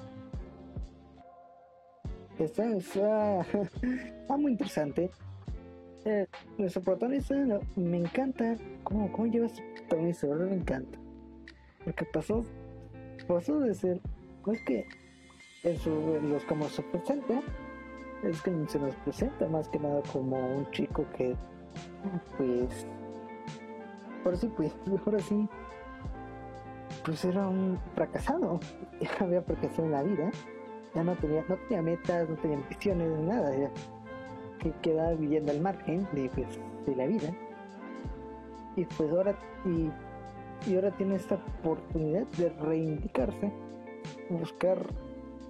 [2.38, 5.10] Está, muy interesante.
[6.04, 6.26] Eh,
[6.58, 7.34] nuestro protagonista
[7.76, 10.98] me encanta cómo, cómo lleva su protagonista, me encanta.
[11.84, 12.44] Porque pasó
[13.26, 14.00] pasó de ser
[14.44, 14.86] pues que
[15.62, 17.40] en, su, en los como se presenta
[18.22, 21.36] es que se nos presenta más que nada como un chico que
[22.36, 22.86] pues
[24.24, 24.74] por sí pues
[25.06, 25.48] ahora sí
[27.04, 28.60] pues era un fracasado.
[29.20, 30.30] Había fracasado en la vida.
[30.94, 33.70] Ya no tenía, no tenía metas, no tenía ambiciones, nada, ya
[34.58, 36.46] que quedaba viviendo al margen de, pues,
[36.86, 37.34] de la vida.
[38.76, 39.90] Y pues ahora, y,
[40.70, 43.52] y ahora tiene esta oportunidad de reivindicarse,
[44.30, 44.78] buscar,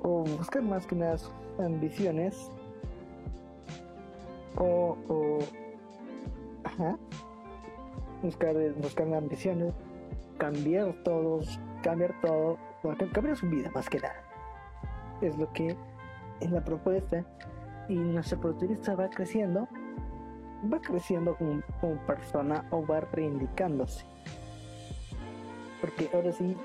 [0.03, 2.51] o buscar más que nada sus ambiciones,
[4.57, 4.97] o
[8.23, 9.75] buscar, buscar ambiciones,
[10.39, 12.59] cambiar todos, cambiar todo,
[13.13, 14.23] cambiar su vida más que nada.
[15.21, 15.77] Es lo que
[16.41, 17.25] es la propuesta
[17.89, 19.69] y nuestro protagonista va creciendo,
[20.73, 24.05] va creciendo como, como persona o va reivindicándose.
[25.81, 26.57] Porque ahora sí,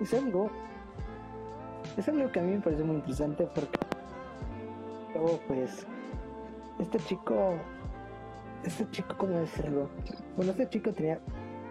[0.00, 0.50] es algo,
[1.96, 3.78] es algo que a mí me parece muy interesante porque
[5.14, 5.86] luego pues
[6.78, 7.54] este chico,
[8.64, 9.88] este chico, ¿cómo decirlo?
[10.36, 11.20] Bueno, este chico tenía,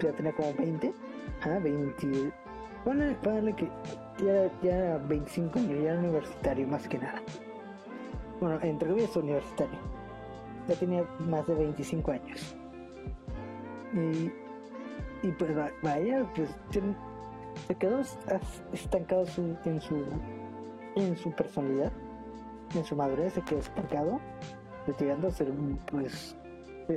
[0.01, 0.93] ya tenía como 20,
[1.41, 2.31] ah, 20,
[2.83, 3.69] ponle, ponle que
[4.23, 7.21] ya, ya 25 años, ya era universitario más que nada
[8.39, 9.79] bueno, entre comillas universitario.
[10.67, 12.55] Ya tenía más de 25 años.
[13.93, 14.31] Y,
[15.27, 16.49] y pues vaya, pues
[17.67, 18.01] se quedó
[18.73, 19.25] estancado
[19.65, 20.03] en su
[20.95, 21.91] en su personalidad,
[22.73, 24.19] en su madurez, se quedó estancado,
[24.87, 25.51] a ser
[25.91, 26.37] pues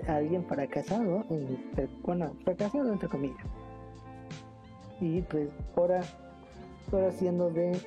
[0.06, 1.58] alguien fracasado, en,
[2.02, 3.46] bueno, fracasado entre comillas.
[5.00, 6.02] Y pues ahora,
[6.92, 7.78] ahora siendo de,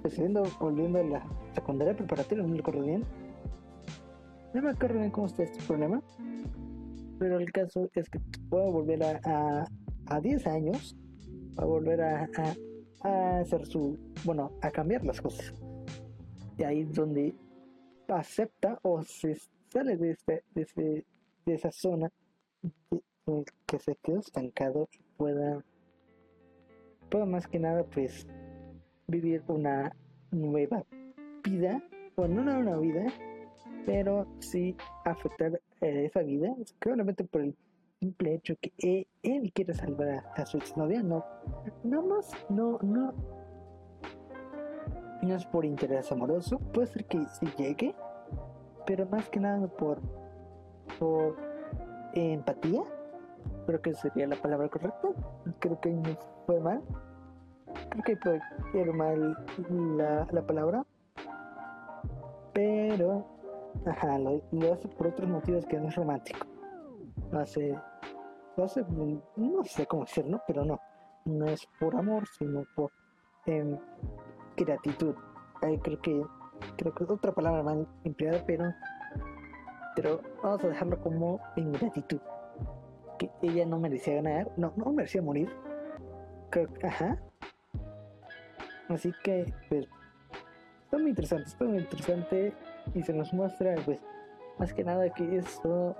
[0.00, 3.04] pues siendo, volviendo a la secundaria preparatoria, no me acuerdo bien.
[4.54, 6.02] No me acuerdo bien cómo está este problema.
[7.18, 9.66] Pero el caso es que puedo volver a,
[10.06, 10.96] a, 10 años,
[11.56, 12.28] a volver a,
[13.02, 15.52] a, hacer su, bueno, a cambiar las cosas.
[16.56, 17.34] Y ahí es donde
[18.08, 19.36] acepta o se
[19.70, 21.04] sale de, este, de, ese,
[21.46, 22.10] de esa zona
[23.66, 25.62] que se quedó estancado pueda,
[27.10, 28.26] pueda más que nada pues
[29.06, 29.94] vivir una
[30.30, 30.84] nueva
[31.42, 31.82] vida,
[32.16, 33.06] bueno, no una vida,
[33.86, 37.56] pero sí afectar eh, esa vida, claramente por el
[38.00, 38.72] simple hecho que
[39.22, 41.24] él, quiere salvar a, su exnovia, no,
[41.84, 43.14] no más, no, no,
[45.22, 47.94] no es por interés amoroso, puede ser que sí llegue,
[48.88, 49.98] pero más que nada por,
[50.98, 51.36] por
[52.14, 52.80] empatía,
[53.66, 55.08] creo que sería la palabra correcta,
[55.58, 56.82] creo que no fue mal,
[57.90, 58.40] creo que
[58.72, 59.36] fue mal
[59.98, 60.86] la, la palabra,
[62.54, 63.26] pero,
[63.84, 66.46] ajá, lo, hace por otros motivos que no es romántico.
[67.30, 67.78] Lo hace,
[68.56, 68.86] lo hace,
[69.36, 70.80] no sé cómo decirlo, pero no,
[71.26, 72.90] no es por amor, sino por
[73.44, 73.78] eh,
[74.56, 75.14] gratitud.
[75.60, 76.24] creo que,
[76.76, 78.72] creo que es otra palabra más empleada, pero,
[79.96, 82.20] pero vamos a dejarlo como ingratitud.
[83.18, 85.50] Que ella no merecía ganar, no, no merecía morir.
[86.50, 87.18] Creo, ajá.
[88.88, 89.86] Así que, pues,
[90.84, 92.54] está muy interesante, está muy interesante
[92.94, 93.98] y se nos muestra pues
[94.58, 95.94] más que nada que eso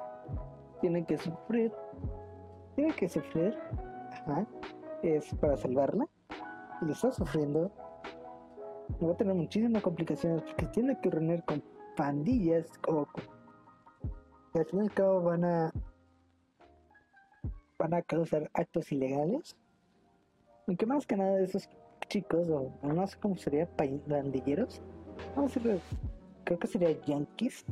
[0.80, 1.72] tiene que sufrir,
[2.74, 3.56] tiene que sufrir,
[4.12, 4.46] ajá,
[5.02, 6.06] es para salvarla
[6.82, 7.70] y está sufriendo
[9.02, 11.62] va a tener muchísimas complicaciones porque tiene que reunir con
[11.96, 13.06] pandillas o
[14.52, 15.72] que al fin y al cabo van a
[17.78, 19.56] van a causar actos ilegales
[20.68, 21.68] aunque más que nada esos
[22.08, 24.82] chicos, o no sé cómo sería, pandilleros.
[25.34, 25.80] Vamos a decir,
[26.44, 27.64] creo que sería yankees.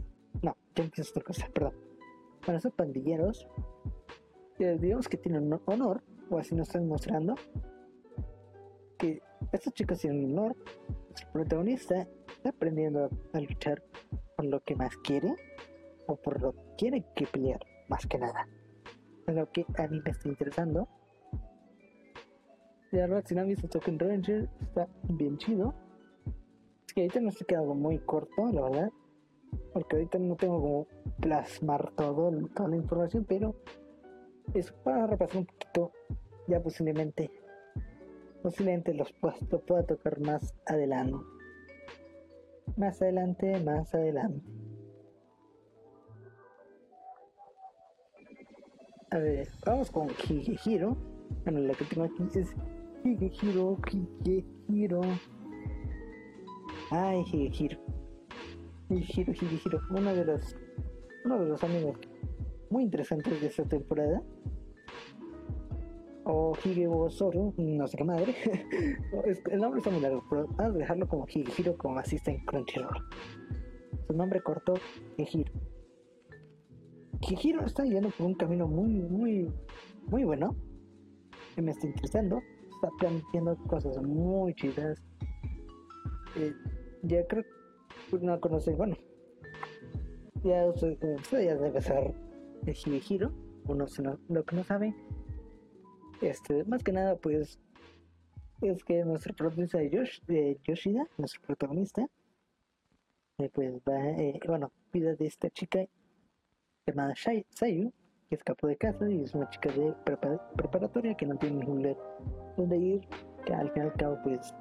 [0.43, 1.75] No, yankees es otra cosa, perdón.
[2.45, 3.47] Bueno, esos pandilleros,
[4.59, 7.35] eh, digamos que tienen honor, o así nos están mostrando,
[8.99, 9.21] que
[9.53, 10.57] estos chicos tienen honor.
[11.33, 13.83] Protagonista está aprendiendo a luchar
[14.37, 15.35] por lo que más quiere,
[16.07, 18.49] o por lo que quiere que pelear, más que nada.
[19.27, 20.89] Lo que a mí me está interesando
[22.93, 25.75] de verdad, si no han visto Token Ranger, está bien chido.
[26.87, 28.91] Es que ahorita no se queda muy corto, la verdad.
[29.73, 30.87] Porque ahorita no tengo como
[31.21, 33.55] plasmar todo, toda la información, pero
[34.55, 35.93] es para repasar un poquito.
[36.47, 37.31] Ya posiblemente,
[38.47, 41.17] posiblemente los puestos pueda tocar más adelante.
[42.77, 44.41] Más adelante, más adelante.
[49.11, 50.97] A ver, vamos con Higehiro.
[51.43, 52.55] Bueno, la que tengo aquí es
[53.03, 53.79] Higehiro,
[54.25, 55.01] Higehiro.
[56.93, 57.81] Ay, Higehiro.
[58.91, 59.81] Higehiro, Higehiro.
[59.91, 60.57] Uno de los,
[61.25, 61.99] uno de los amigos
[62.71, 64.23] muy interesantes de esta temporada.
[66.29, 68.35] O Higebo Zoro, no sé qué madre.
[69.51, 72.97] el nombre está muy largo, pero vamos a dejarlo como Higehiro como asiste en Crunchyroll.
[74.07, 74.75] Su nombre corto,
[75.17, 75.53] Higehiro.
[77.21, 79.53] Higehiro está yendo por un camino muy, muy,
[80.09, 80.57] muy bueno.
[81.55, 82.41] Que me está interesando
[82.77, 85.03] está planteando cosas muy chidas.
[86.37, 86.53] eh,
[87.03, 87.45] ya creo
[88.11, 88.97] que no conocen, bueno,
[90.45, 92.15] ya usted, usted ya debe ser
[92.67, 93.33] el Hibihiro,
[93.67, 93.87] uno
[94.29, 94.95] lo que no sabe,
[96.21, 97.59] este, más que nada pues
[98.63, 102.07] es que nuestro protagonista de Yoshida, nuestro protagonista,
[103.39, 105.81] eh, pues va, eh, bueno, vida de esta chica
[106.87, 107.93] llamada Sayu,
[108.29, 111.83] que escapó de casa y es una chica de prepa- preparatoria que no tiene ningún
[111.83, 111.97] lugar
[112.57, 113.09] donde ir,
[113.45, 114.55] que al fin y al cabo pues,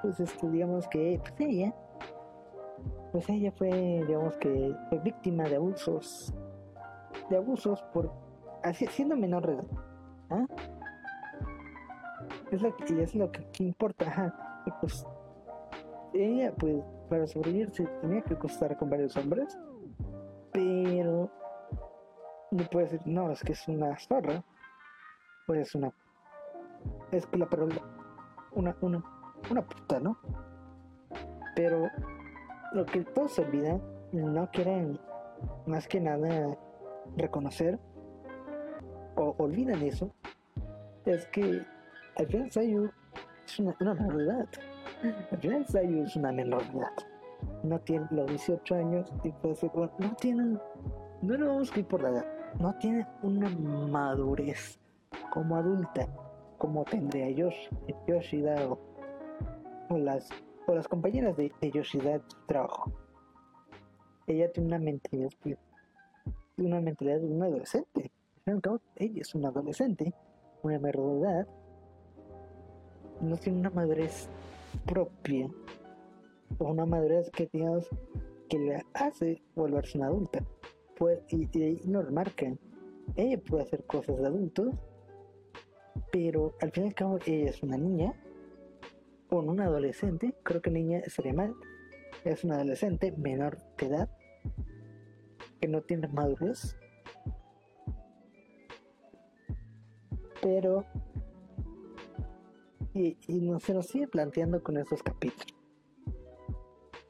[0.00, 1.74] pues este, digamos que pues ella,
[3.10, 3.70] pues ella fue,
[4.06, 6.32] digamos que fue víctima de abusos,
[7.28, 8.12] de abusos por,
[8.62, 9.62] así, siendo menor de
[10.30, 10.46] ¿ah?
[12.50, 14.34] Es lo que, es lo que, importa,
[14.80, 15.06] pues
[16.12, 19.56] ella pues para sobrevivir se tenía que acostar con varios hombres,
[20.52, 21.30] pero
[22.50, 24.44] no puede decir, no, es que es una zorra,
[25.46, 25.92] pues es una,
[27.12, 27.68] es la pero
[28.54, 29.04] una, una,
[29.50, 30.18] una puta, ¿no?
[31.54, 31.88] Pero
[32.72, 33.80] lo que todos olvidan,
[34.12, 34.98] no quieren
[35.66, 36.56] más que nada
[37.16, 37.78] reconocer
[39.20, 40.12] o olvidan eso,
[41.04, 41.62] es que
[42.16, 42.90] al final Sayu
[43.46, 44.48] es una, una menor.
[45.30, 46.62] Al final Sayu es una menor.
[47.62, 50.58] No tiene los 18 años y bueno, no tiene,
[51.22, 52.26] no lo vamos a ir por la edad,
[52.58, 54.78] no tiene una madurez
[55.32, 56.08] como adulta
[56.60, 57.70] como tendría Yosh,
[58.06, 58.78] Yoshida o,
[59.88, 60.28] o las,
[60.66, 62.92] o las compañeras de, de Yoshida de trabajo.
[64.26, 65.56] Ella tiene una mentalidad, pues,
[66.58, 68.12] una mentalidad de un adolescente.
[68.96, 70.12] Ella es una adolescente,
[70.62, 71.48] una menor de edad,
[73.20, 74.28] no tiene una madurez
[74.86, 75.48] propia
[76.58, 77.88] o una madurez que digamos
[78.48, 80.44] que le hace volverse una adulta.
[80.96, 82.58] Pues, y, y nos remarcan
[83.16, 84.74] ella puede hacer cosas de adultos
[86.12, 88.14] pero al fin y al cabo ella es una niña
[89.28, 91.54] o una adolescente creo que niña sería mal.
[92.24, 94.10] Es una adolescente menor de edad
[95.60, 96.76] que no tiene madurez
[100.42, 100.84] pero
[102.94, 105.54] y, y nos, se nos sigue planteando con estos capítulos.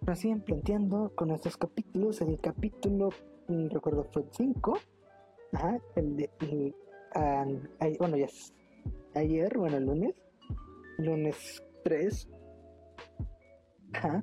[0.07, 2.21] Nos siguen planteando con estos capítulos.
[2.21, 3.11] El capítulo,
[3.49, 4.79] mm, recuerdo, fue 5.
[5.53, 6.31] Ajá, el de.
[6.41, 6.75] el-
[7.81, 8.29] ay- bueno, ya
[9.15, 10.15] ayer, bueno, el lunes.
[10.99, 12.29] Lunes 3.
[13.93, 14.23] Ajá.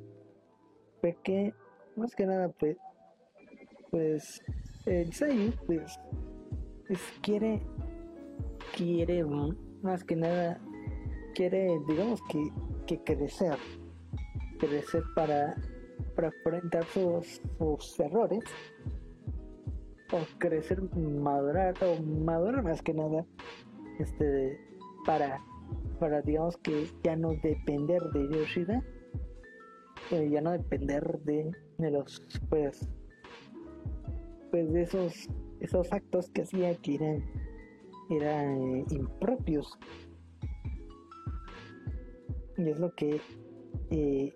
[1.01, 1.53] Fue que,
[1.95, 2.77] más que nada, pues.
[3.91, 4.41] Pues.
[4.85, 5.99] El Sayu, pues.
[6.87, 7.61] pues quiere.
[8.77, 9.25] Quiere,
[9.81, 10.61] más que nada,
[11.33, 12.39] quiere, digamos que,
[12.85, 13.57] que crecer,
[14.59, 15.55] crecer para,
[16.15, 18.43] para enfrentar sus, sus errores,
[20.13, 23.25] o crecer, madurar, o madurar más que nada,
[23.97, 24.59] este,
[25.07, 25.43] para,
[25.99, 28.83] para digamos que ya no depender de Yoshida,
[30.11, 32.87] eh, ya no depender de, de los, pues,
[34.51, 35.29] pues de esos,
[35.61, 37.23] esos actos que hacía que
[38.09, 39.77] eran eh, impropios.
[42.57, 43.21] Y es lo que
[43.91, 44.33] eh,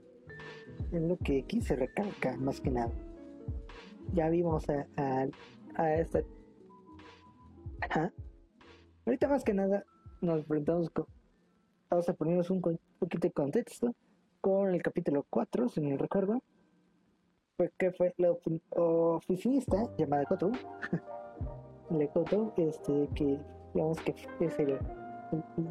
[0.92, 2.92] es lo que aquí se recalca más que nada.
[4.14, 4.86] Ya vimos a,
[5.76, 6.22] a, esta
[7.82, 8.14] Ajá.
[9.06, 9.86] ahorita más que nada
[10.22, 11.06] nos enfrentamos con
[11.90, 13.94] vamos a ponernos un poquito de contexto
[14.40, 16.42] con el capítulo 4 si no recuerdo.
[17.58, 20.52] Fue que fue la ofi- oficinista llamada Koto
[21.90, 23.40] la Koto este que
[23.74, 24.78] digamos que es el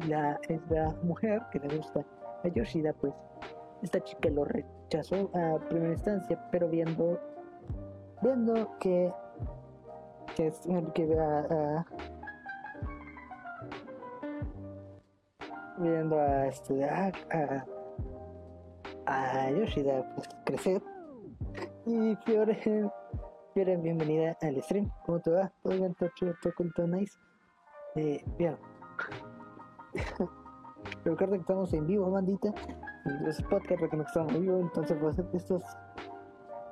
[0.07, 2.03] la, es la mujer que le gusta
[2.43, 3.13] a Yoshida, pues
[3.83, 7.19] esta chica lo rechazó a primera instancia, pero viendo
[8.21, 9.11] viendo que
[10.35, 10.61] que, es-
[10.93, 11.85] que a, a-
[15.77, 17.11] viendo a este a,
[19.05, 20.81] a, Yoshida pues crecer
[21.85, 22.55] y Fiore
[23.53, 25.51] Fiore bienvenida al stream ¿cómo te va?
[25.63, 25.93] ¿todo bien?
[25.95, 26.33] ¿todo chido?
[26.41, 26.73] ¿todo cool?
[26.75, 27.17] ¿todo nice?
[27.95, 28.55] Eh, bien
[31.05, 32.53] Recuerda que estamos en vivo, bandita.
[33.27, 35.63] Es podcast porque no estamos en vivo, entonces pues estos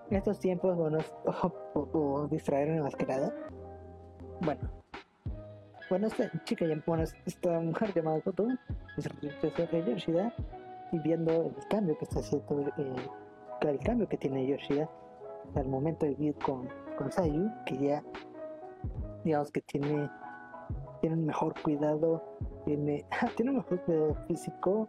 [0.09, 1.79] estos tiempos bueno es- o, o,
[2.13, 3.33] o distraerme más que nada.
[4.41, 4.61] Bueno.
[5.89, 8.47] Bueno, esta chica, bueno, esta mujer llamada Koto,
[9.41, 10.33] regresó a Yoshida
[10.91, 12.95] y viendo el cambio que está haciendo, eh,
[13.61, 14.87] el cambio que tiene Yoshida
[15.55, 18.03] al momento de vivir con, con Sayu, que ya,
[19.23, 20.07] digamos que tiene,
[21.01, 22.23] tiene un mejor cuidado
[22.65, 24.87] tiene, tiene mejor cuidado físico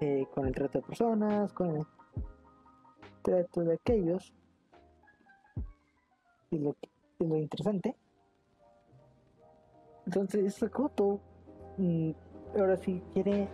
[0.00, 1.86] eh, con el trato de personas, con el
[3.22, 4.32] trato de aquellos.
[6.50, 6.74] Y lo,
[7.18, 7.96] y lo interesante.
[10.06, 11.20] Entonces, Sakoto
[11.76, 12.10] mm,
[12.58, 13.48] ahora sí quiere,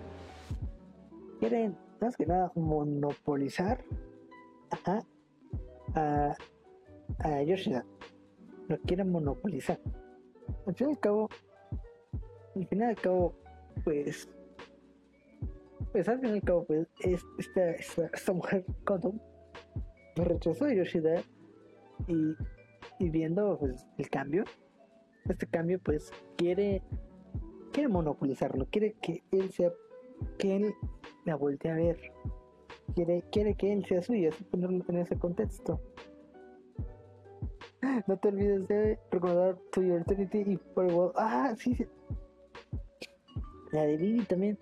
[1.38, 3.84] quiere más que nada monopolizar
[4.86, 5.02] a,
[5.94, 6.34] a,
[7.18, 7.84] a Yoshida.
[8.68, 9.78] Lo quieren monopolizar.
[10.66, 11.28] Al fin y al cabo,
[12.56, 13.34] al fin y al cabo,
[13.84, 14.28] pues,
[15.92, 19.14] pues al fin y al cabo, pues, es, esta, esta, esta mujer Koto
[20.16, 21.22] rechazó a Yoshida
[22.08, 22.34] y,
[22.98, 24.44] y viendo pues, el cambio,
[25.28, 26.82] este cambio, pues, quiere,
[27.72, 29.70] quiere monopolizarlo, quiere que él sea,
[30.38, 30.74] que él
[31.24, 31.98] la voltee a ver,
[32.94, 35.80] quiere, quiere que él sea suyo, así ponerlo en ese contexto.
[38.06, 41.12] No te olvides de recordar tu Eternity y Firewall.
[41.16, 41.86] Ah, sí, sí.
[43.76, 44.58] La de Vivi también.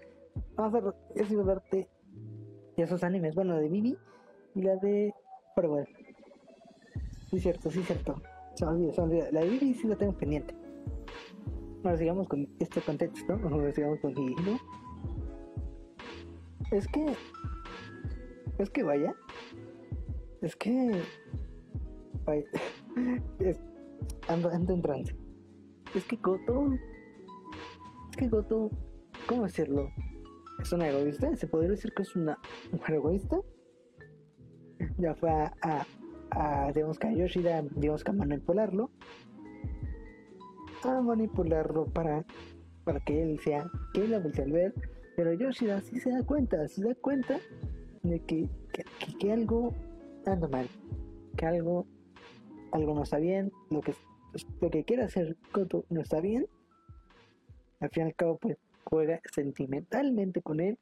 [0.56, 1.88] Vamos a es darte
[2.76, 3.36] de esos animes.
[3.36, 3.96] Bueno, la de Vivi
[4.56, 5.14] y la de
[5.54, 5.86] Firewall.
[7.30, 8.20] Sí, cierto, sí, cierto.
[8.56, 9.26] Se me olvidó, se me olvidó.
[9.30, 10.52] La de Vivi sí la tengo pendiente.
[11.84, 13.38] Ahora sigamos con este contexto.
[13.48, 14.58] Ahora sigamos con Hihiro.
[16.72, 17.14] Es que.
[18.58, 19.14] Es que vaya.
[20.42, 21.02] Es que.
[22.24, 22.44] Vaya.
[23.38, 23.60] es,
[24.26, 25.12] ando, ando entrando.
[25.94, 26.72] Es que Goto.
[28.10, 28.70] Es que Goto.
[29.26, 29.90] ¿Cómo decirlo?
[30.60, 31.34] Es una egoísta.
[31.36, 32.38] ¿Se podría decir que es una
[32.88, 33.40] egoísta?
[34.98, 35.86] Ya fue a, a,
[36.30, 38.90] a digamos que a Yoshida, digamos que a manipularlo.
[40.82, 42.24] A manipularlo para,
[42.84, 44.74] para que él sea, que él la vuelva a ver.
[45.16, 47.38] Pero Yoshida sí se da cuenta, se da cuenta
[48.02, 49.74] de que, que, que, que algo
[50.26, 50.68] anda mal.
[51.36, 51.86] Que algo
[52.74, 53.94] algo no está bien, lo que,
[54.60, 56.46] lo que quiere hacer Koto no está bien,
[57.80, 60.78] al fin y al cabo pues juega sentimentalmente con él.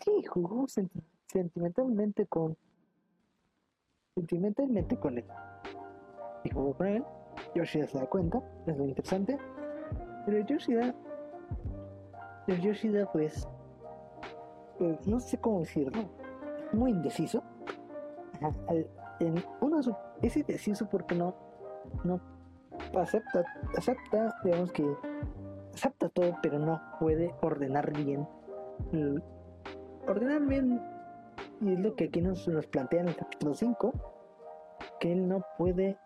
[0.00, 2.56] Sí, jugó senti sentimentalmente con
[4.14, 5.24] sentimentalmente con él.
[6.44, 7.04] Y jugó con él,
[7.54, 9.38] Yoshida se da cuenta, es lo interesante.
[10.24, 10.94] Pero Yoshida,
[12.46, 13.46] pero Yoshida pues,
[14.78, 16.08] pues no sé cómo decirlo,
[16.72, 17.42] muy indeciso.
[19.20, 19.80] En uno
[20.22, 21.34] es indeciso porque no,
[22.04, 22.20] no
[22.98, 23.44] acepta,
[23.76, 24.84] acepta, digamos que
[25.76, 28.26] acepta todo, pero no puede ordenar bien.
[30.08, 30.80] Ordenar bien,
[31.60, 33.92] y es lo que aquí nos, nos plantea en el capítulo 5,
[35.00, 35.98] que él no puede,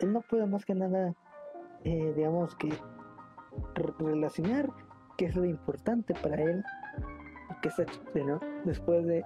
[0.00, 1.14] él no puede más que nada,
[1.82, 2.70] eh, digamos que
[3.98, 4.70] relacionar
[5.18, 6.64] qué es lo importante para él,
[7.60, 7.84] que está
[8.24, 8.40] ¿no?
[8.64, 9.24] después de,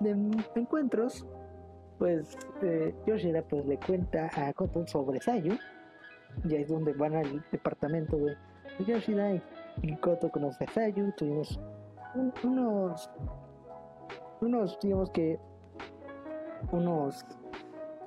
[0.00, 0.10] de
[0.56, 1.26] encuentros,
[1.98, 5.56] pues eh, Yoshida pues le cuenta a Koto sobre Sayu,
[6.44, 8.36] ya es donde van al departamento de
[8.86, 9.42] Yoshida y,
[9.82, 11.60] y Koto conoce a Sayu, tuvimos
[12.14, 13.10] un, unos,
[14.40, 15.38] unos, digamos que,
[16.70, 17.24] unos,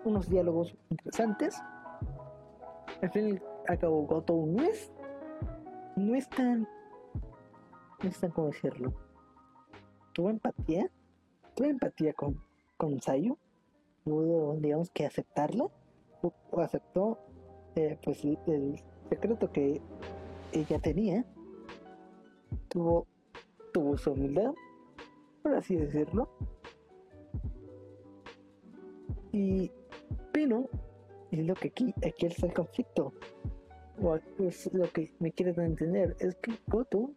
[0.03, 1.61] unos diálogos interesantes.
[3.01, 4.91] Al fin y al cabo, Koto no es,
[5.95, 6.67] no es tan,
[8.01, 8.93] no es tan como decirlo,
[10.13, 10.89] tuvo empatía
[11.55, 12.39] tuve empatía con,
[12.77, 13.37] con Sayu,
[14.03, 15.67] pudo, digamos que aceptarla,
[16.21, 17.19] o aceptó
[17.75, 19.81] eh, pues el, secreto que
[20.51, 21.23] ella tenía,
[22.69, 23.05] tuvo,
[23.71, 24.53] tuvo su humildad,
[25.43, 26.29] por así decirlo,
[29.31, 29.71] y
[30.31, 30.69] pero
[31.31, 33.13] es lo que aquí, aquí está el conflicto,
[34.01, 37.11] o es lo que me quieren entender, es que Goto,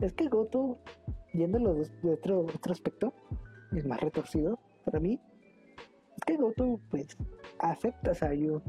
[0.00, 0.78] es que Goto
[1.32, 3.14] yéndolo de otro, otro aspecto,
[3.74, 5.18] es más retorcido para mí,
[6.24, 7.16] que Goto pues
[7.58, 8.62] acepta a Sayu.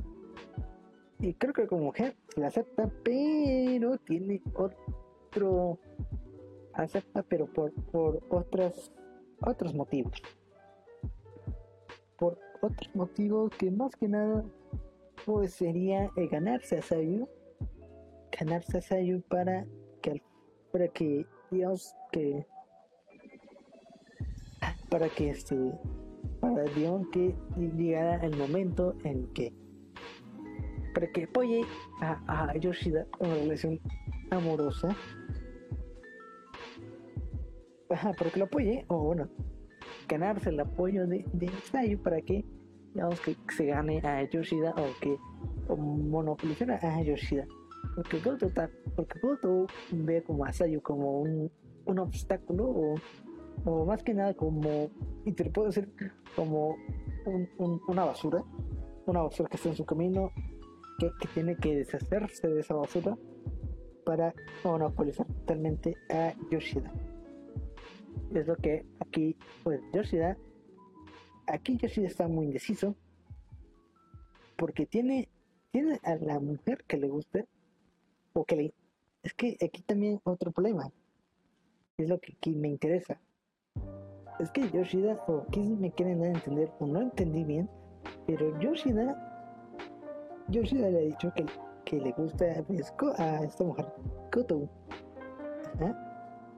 [1.19, 5.79] Y creo que como mujer la acepta, pero tiene otro
[6.73, 8.91] acepta pero por, por otras
[9.41, 10.21] otros motivos.
[12.17, 14.43] Por otros motivos que más que nada
[15.25, 17.27] pues sería eh, ganarse a Sayu.
[18.37, 19.65] Ganarse a Sayu para
[20.01, 20.21] que
[20.71, 22.45] para que digamos que
[24.89, 25.55] para que este
[26.43, 26.65] para
[27.11, 29.53] que llegara el momento en que
[30.93, 31.61] para que apoye
[32.01, 33.79] a, Yoshida una relación
[34.29, 34.89] amorosa
[37.89, 39.29] Ajá, para que lo apoye o bueno
[40.09, 42.43] ganarse el apoyo de, de Sayu para que
[42.93, 45.17] digamos que se gane a Yoshida o que
[45.69, 47.47] o monopolizara a Yoshida.
[47.95, 48.49] Porque Goto
[48.95, 51.49] porque Goto ve como a Sayu como un,
[51.85, 52.95] un obstáculo o
[53.65, 54.89] o más que nada como,
[55.25, 55.91] y te puedo decir,
[56.35, 56.75] como
[57.25, 58.43] un, un, una basura,
[59.05, 60.31] una basura que está en su camino,
[60.99, 63.17] que, que, tiene que deshacerse de esa basura
[64.05, 64.33] para
[64.63, 66.91] monopolizar totalmente a Yoshida.
[68.33, 70.37] Es lo que aquí, pues Yoshida,
[71.47, 72.95] aquí Yoshida está muy indeciso,
[74.57, 75.29] porque tiene,
[75.71, 77.45] tiene a la mujer que le gusta,
[78.33, 78.73] o que le...
[79.21, 80.91] Es que aquí también otro problema
[81.97, 83.19] es lo que aquí me interesa.
[84.39, 87.69] Es que Yoshida, o que me quieren entender, o no entendí bien,
[88.25, 89.15] pero Yoshida,
[90.49, 91.45] Yoshida le ha dicho que,
[91.85, 93.85] que le gusta pues, a esta mujer,
[94.31, 94.69] Koto.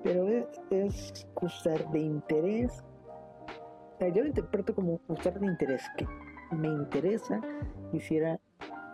[0.04, 1.28] Pero es, es
[1.92, 2.84] de interés.
[4.00, 6.06] Yo lo interpreto como gustar de interés, que
[6.56, 7.42] me interesa,
[7.92, 8.40] quisiera,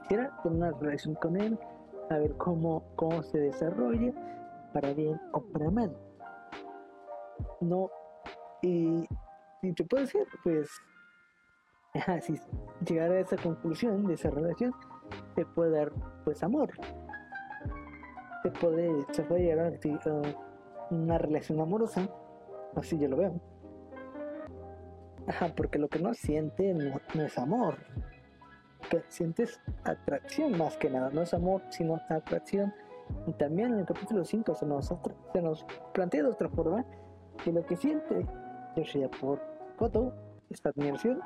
[0.03, 1.59] quisiera tener una relación con él,
[2.09, 4.13] a ver cómo, cómo se desarrolla,
[4.73, 5.95] para bien o para mal.
[7.59, 7.89] No,
[8.61, 9.07] y,
[9.73, 10.69] te puedo decir, pues,
[12.21, 12.39] si
[12.85, 14.73] llegar a esa conclusión de esa relación,
[15.35, 15.91] te puede dar,
[16.23, 16.71] pues, amor.
[18.43, 20.21] Te puede, se puede llegar a
[20.89, 22.09] una relación amorosa,
[22.75, 23.41] así yo lo veo.
[25.27, 27.77] Ajá, porque lo que no siente no, es amor.
[28.89, 31.09] Que sientes atracción más que nada.
[31.11, 32.73] No es amor, sino atracción.
[33.27, 34.93] Y también en el capítulo 5 se nos,
[35.33, 36.85] se nos plantea de otra forma
[37.43, 38.25] que lo que siente
[38.75, 39.41] Yoshida por
[39.77, 40.13] Koto,
[40.49, 41.19] esta admiración,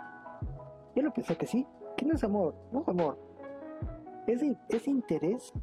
[0.95, 1.65] yo lo pensé que sí,
[1.97, 3.19] que no es amor, no es amor.
[4.27, 5.53] Es, es interés.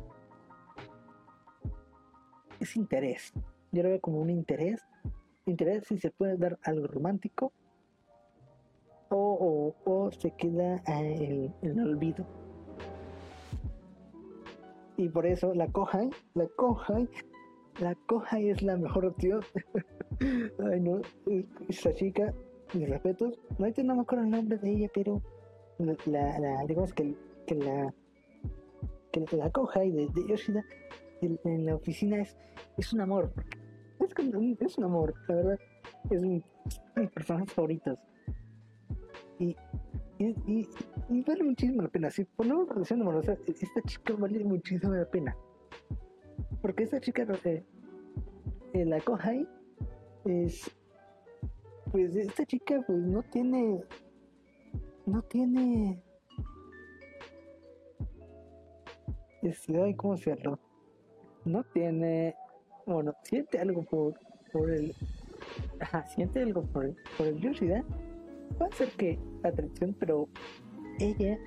[2.61, 3.33] Es interés.
[3.73, 4.81] Yo lo veo como un interés.
[5.47, 7.53] Interés si se puede dar algo romántico
[9.09, 12.27] o, o, se queda en el olvido.
[14.97, 17.09] Y por eso la Kohai, la Kohai,
[17.81, 19.41] la Kohai es la mejor opción.
[20.21, 21.01] Ay no,
[21.69, 22.35] esa chica,
[22.75, 25.23] mis respetos, no, no me acuerdo el nombre de ella, pero
[25.79, 27.15] la, la digamos que,
[27.47, 27.93] que la
[29.13, 30.65] que la Kohai de, de Yoshida
[31.21, 32.37] en, la oficina es,
[32.79, 33.33] es un amor.
[34.01, 34.13] Es,
[34.61, 35.59] es un amor, la verdad.
[36.11, 36.43] Es un,
[36.97, 37.99] mis personajes favoritos
[39.39, 39.57] y,
[40.19, 40.69] y,
[41.09, 42.11] y, vale muchísimo la pena.
[42.11, 45.37] Si ponemos relación amorosa, esta chica vale muchísimo la pena.
[46.61, 47.65] Porque esta chica, eh,
[48.75, 49.49] eh, la Kohai,
[50.25, 50.71] es.
[51.91, 53.83] Pues esta chica, pues no tiene.
[55.07, 56.03] No tiene.
[59.43, 60.59] Este, ¿cómo decirlo?
[61.45, 62.35] No tiene.
[62.87, 64.15] Bueno, siente algo por,
[64.53, 64.95] por el.
[65.81, 67.85] Ajá, siente algo por, por el Yoshida
[68.53, 70.29] puede ser que atracción, pero
[70.99, 71.39] ella,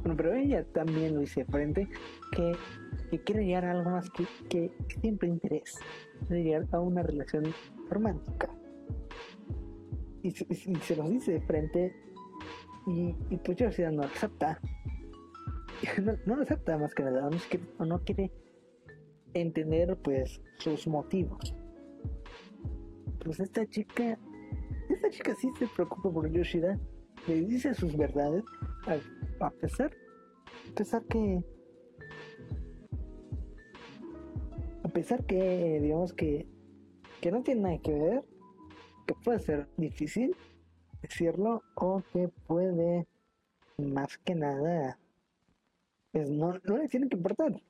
[0.00, 1.88] bueno, pero ella también lo dice frente,
[2.32, 2.52] que,
[3.08, 5.78] que quiere llegar a algo más que, que siempre interés,
[6.26, 7.44] quiere llegar a una relación
[7.88, 8.50] romántica.
[10.22, 11.94] Y, se los dice de frente,
[12.86, 14.60] y, y pues yo no acepta.
[16.02, 18.32] No, no, acepta más que nada, no, quiere, no quiere
[19.34, 21.54] entender pues sus motivos.
[23.22, 24.18] Pues esta chica
[24.88, 26.78] esta chica sí se preocupa por Yoshida,
[27.26, 28.44] le dice sus verdades,
[29.40, 29.90] a, pesar,
[30.70, 31.42] a pesar que,
[34.96, 36.46] pesar que, digamos que,
[37.20, 38.24] que no tiene nada que ver,
[39.06, 40.34] que puede ser difícil
[41.02, 43.06] decirlo o que puede,
[43.76, 44.98] más que nada,
[46.12, 47.62] pues no, no le tiene que importar.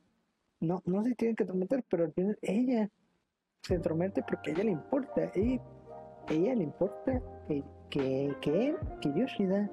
[0.60, 2.88] No, no se tiene que meter, pero al final ella
[3.62, 5.32] se entromete porque a ella le importa.
[5.34, 5.60] Y
[6.28, 9.68] ella le importa que, que, que él, que Yoshida,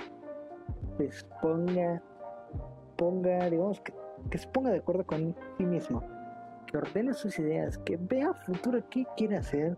[0.98, 2.02] pues ponga,
[2.98, 3.94] ponga, digamos, que,
[4.32, 6.02] que se ponga de acuerdo con sí mismo,
[6.66, 9.78] que ordene sus ideas, que vea futuro qué quiere hacer,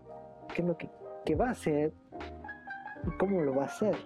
[0.54, 0.90] qué es lo que,
[1.24, 1.92] que va a hacer
[3.06, 3.96] y cómo lo va a hacer.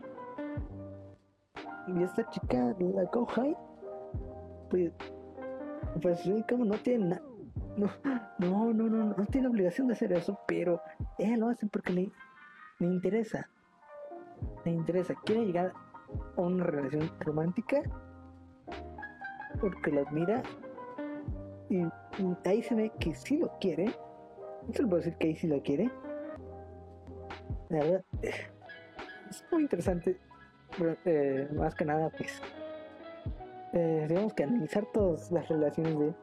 [1.87, 3.57] Y esta chica, la Kohai,
[4.69, 4.93] pues,
[6.01, 7.21] pues como no tiene.
[7.77, 7.91] No,
[8.39, 10.81] no, no, no, no tiene obligación de hacer eso, pero
[11.19, 12.13] ella lo hace porque le,
[12.79, 13.49] me interesa.
[14.65, 15.15] Me interesa.
[15.25, 15.73] Quiere llegar
[16.37, 17.83] a una relación romántica
[19.61, 20.43] porque lo admira
[21.69, 21.85] y,
[22.45, 23.87] ahí se ve que sí lo quiere.
[24.67, 25.91] No se lo puedo decir que ahí sí lo quiere.
[27.69, 30.19] La verdad, es muy interesante.
[31.05, 32.41] Eh, más que nada, pues,
[33.73, 36.15] eh, digamos que analizar todas las relaciones de,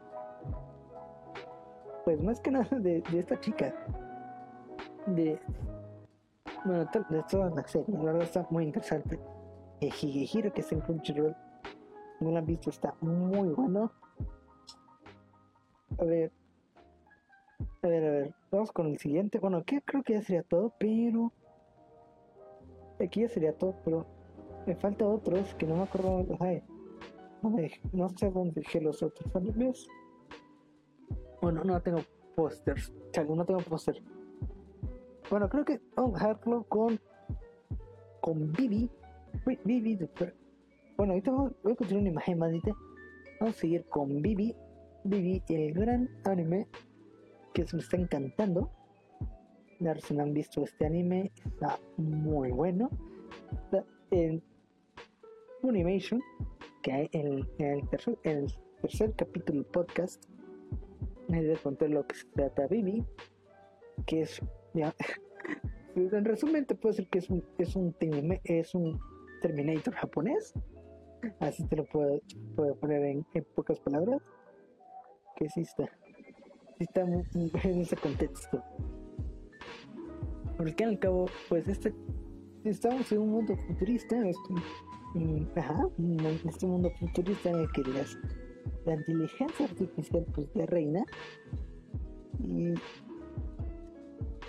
[2.06, 3.74] pues, más que nada de, esta chica,
[5.06, 5.40] de,
[6.66, 9.20] bueno, de toda la serie, la verdad está muy interesante.
[9.80, 11.36] El que está en Crunchyroll,
[12.20, 13.92] no lo han visto, está muy bueno.
[16.00, 16.32] A ver,
[17.82, 19.40] a ver, a ver, vamos con el siguiente.
[19.40, 21.32] Bueno, aquí creo que ya sería todo, pero.
[23.00, 24.06] Aquí ya sería todo, pero
[24.66, 26.64] me falta otros que no me acuerdo dónde
[27.42, 27.56] No,
[27.94, 29.88] no sé dónde dejé los otros animes.
[31.42, 32.00] Bueno, no tengo
[32.36, 32.92] pósters.
[33.28, 34.02] no tengo póster.
[35.30, 37.00] Bueno, creo que vamos a con.
[38.22, 38.90] con Vivi.
[39.64, 39.98] Vivi.
[40.96, 42.52] Bueno, ahorita voy a continuar una imagen más.
[43.40, 44.56] Vamos a seguir con Vivi.
[45.08, 46.68] Vivi, el gran anime
[47.54, 48.70] que se me está encantando.
[50.02, 52.90] si no han visto este anime, está muy bueno.
[53.54, 54.44] Está en
[56.84, 58.18] que hay en, el, tercer,
[59.16, 60.26] capítulo del podcast.
[61.30, 63.06] Me les contar lo que se trata Bibi,
[64.06, 64.42] que es,
[64.74, 64.94] ya,
[65.96, 67.96] en resumen te puedo decir que es un, es un,
[68.44, 69.00] es un
[69.42, 70.54] Terminator japonés.
[71.40, 72.20] Así te lo puedo,
[72.58, 74.22] puedo poner en, en pocas palabras.
[75.38, 75.90] Que sí está
[76.80, 78.64] estamos en ese contexto.
[80.58, 81.94] Porque al cabo, pues este
[82.64, 84.54] estamos en un mundo futurista, este,
[85.56, 88.18] ajá, en este mundo futurista en el que las,
[88.86, 91.06] la inteligencia artificial pues ya reina
[92.40, 92.74] y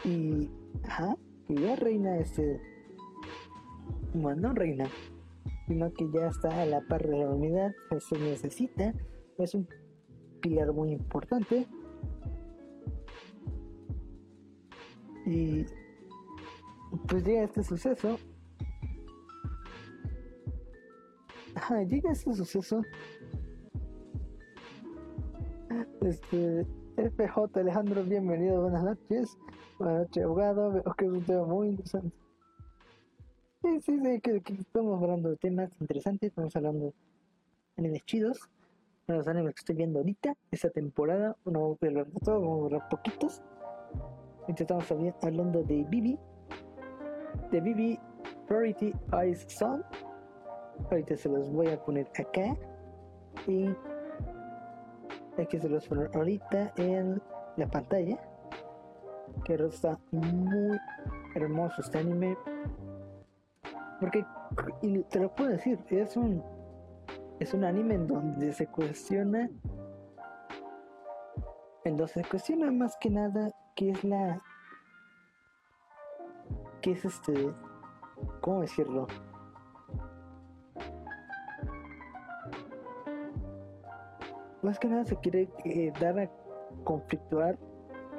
[0.05, 0.51] y
[0.85, 1.17] ajá,
[1.47, 2.61] que ya reina este
[4.15, 4.89] bueno no reina
[5.67, 8.95] sino que ya está a la par de la humanidad se necesita
[9.39, 9.69] es un
[10.41, 11.67] pilar muy importante
[15.29, 15.67] Y
[17.07, 18.19] pues llega este suceso.
[21.55, 22.83] Ajá, llega este suceso.
[26.01, 26.65] Este,
[26.97, 29.37] FJ Alejandro, bienvenido, buenas noches.
[29.79, 30.73] Buenas noches, abogado.
[30.73, 32.17] Veo que es un tema muy interesante.
[33.63, 36.31] Sí, sí, sí, que, estamos hablando de temas interesantes.
[36.31, 36.95] Estamos hablando de
[37.77, 38.49] animes chidos.
[39.09, 41.37] Los animes que estoy viendo ahorita, esta temporada.
[41.45, 43.43] No voy a hablar de todo, vamos a hablar poquitos
[44.57, 44.91] estamos
[45.23, 46.19] hablando de Bibi,
[47.51, 48.01] de Bibi
[48.47, 49.83] Priority Eyes Song.
[50.91, 52.57] Ahorita se los voy a poner acá
[53.47, 53.69] y
[55.39, 57.21] aquí se los poner ahorita en
[57.57, 58.19] la pantalla.
[59.45, 60.79] Que está muy
[61.35, 62.37] hermoso este anime.
[64.01, 64.25] Porque,
[65.11, 66.43] te lo puedo decir, es un
[67.41, 69.49] es un anime en donde se cuestiona
[71.85, 74.43] en donde se cuestiona más que nada qué es la
[76.81, 77.55] qué es este
[78.41, 79.07] cómo decirlo
[84.63, 86.31] más que nada se quiere eh, dar a
[86.85, 87.57] conflictuar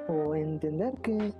[0.07, 1.33] o entender que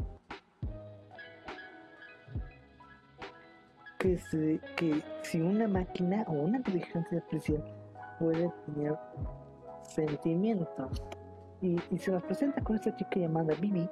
[4.00, 7.64] que, que si una máquina o una inteligencia artificial
[8.18, 8.98] puede tener
[9.84, 11.04] sentimientos
[11.62, 13.90] y, y, se nos presenta con esta chica llamada Bibi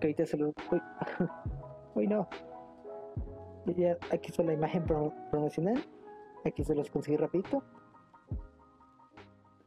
[0.00, 0.48] que ahorita se lo...
[0.70, 0.82] Uy,
[1.94, 2.28] uy no.
[3.76, 4.84] Ya, aquí está la imagen
[5.30, 5.84] promocional.
[6.44, 7.62] Aquí se los conseguí rapidito.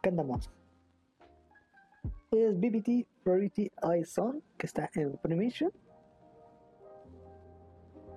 [0.01, 0.49] ¿Qué andamos?
[2.32, 5.72] Es BBT Priority Eye Song, que está en Premiation.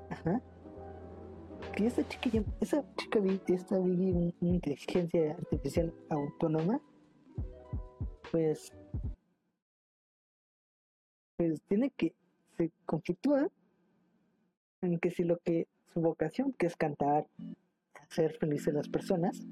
[0.09, 0.41] Ajá.
[1.75, 3.19] Que esta chica, esa chica,
[3.49, 6.81] esta Bibi, una inteligencia artificial autónoma,
[8.31, 8.73] pues
[11.37, 12.15] pues tiene que,
[12.57, 13.49] se conflictúa
[14.83, 17.27] en que si lo que su vocación, que es cantar,
[17.95, 19.45] hacer felices a las personas,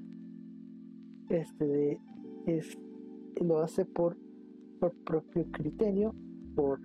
[1.29, 1.99] este
[2.45, 2.77] es
[3.41, 4.17] lo hace por,
[4.79, 6.15] por propio criterio,
[6.55, 6.79] por,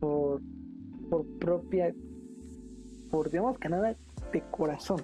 [0.00, 0.40] por,
[1.10, 1.94] por propia,
[3.10, 3.96] por digamos que nada
[4.32, 5.00] de corazón.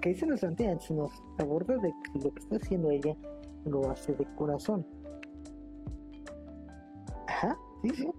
[0.00, 3.16] que dice nos se nos aborda de que lo que está haciendo ella
[3.64, 4.86] lo hace de corazón
[7.84, 8.10] Sí, sí.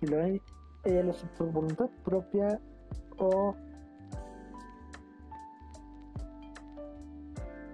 [0.00, 2.58] Y lo ella lo hace por voluntad propia
[3.18, 3.54] o,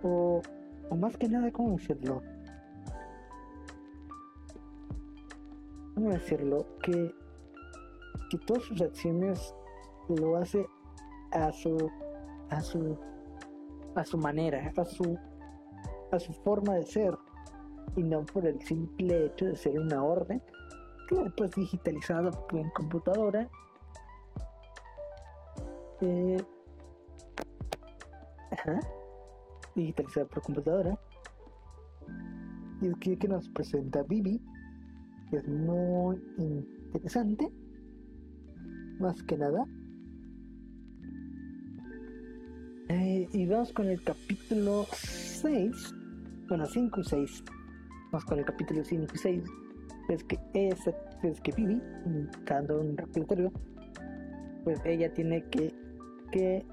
[0.02, 0.42] o,
[0.90, 2.20] o más que nada, ¿cómo decirlo?
[5.94, 6.66] ¿Cómo decirlo?
[6.82, 7.14] Que,
[8.30, 9.54] que todas sus acciones
[10.14, 10.66] lo hace
[11.32, 11.90] a su
[12.50, 12.96] a su
[13.94, 15.18] a su manera, a su
[16.12, 17.16] a su forma de ser
[17.96, 20.42] y no por el simple hecho de ser una orden
[21.06, 23.48] claro, pues digitalizado en computadora.
[26.00, 26.36] Eh,
[28.50, 28.80] ajá,
[29.74, 30.98] digitalizado por computadora.
[32.80, 34.40] Y es que, nos presenta que
[35.32, 36.22] es muy
[36.92, 37.50] interesante,
[39.00, 39.64] más que nada.
[42.88, 45.94] Eh, y vamos con el capítulo 6,
[46.48, 47.44] bueno, 5 y 6.
[48.12, 49.44] Vamos con el capítulo 5 y 6
[50.08, 51.82] es que esa es que Vivi
[52.44, 53.52] dando un reclutorio
[54.64, 55.72] pues ella tiene que,
[56.30, 56.64] que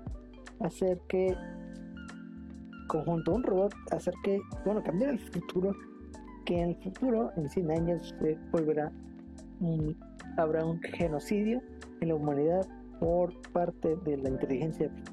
[0.59, 1.35] hacer que
[2.87, 5.75] conjunto a un robot hacer que bueno cambiar el futuro
[6.45, 8.91] que en el futuro en 100 años se volverá
[9.59, 9.97] un,
[10.37, 11.61] habrá un genocidio
[12.01, 12.67] en la humanidad
[12.99, 15.12] por parte de la inteligencia artificial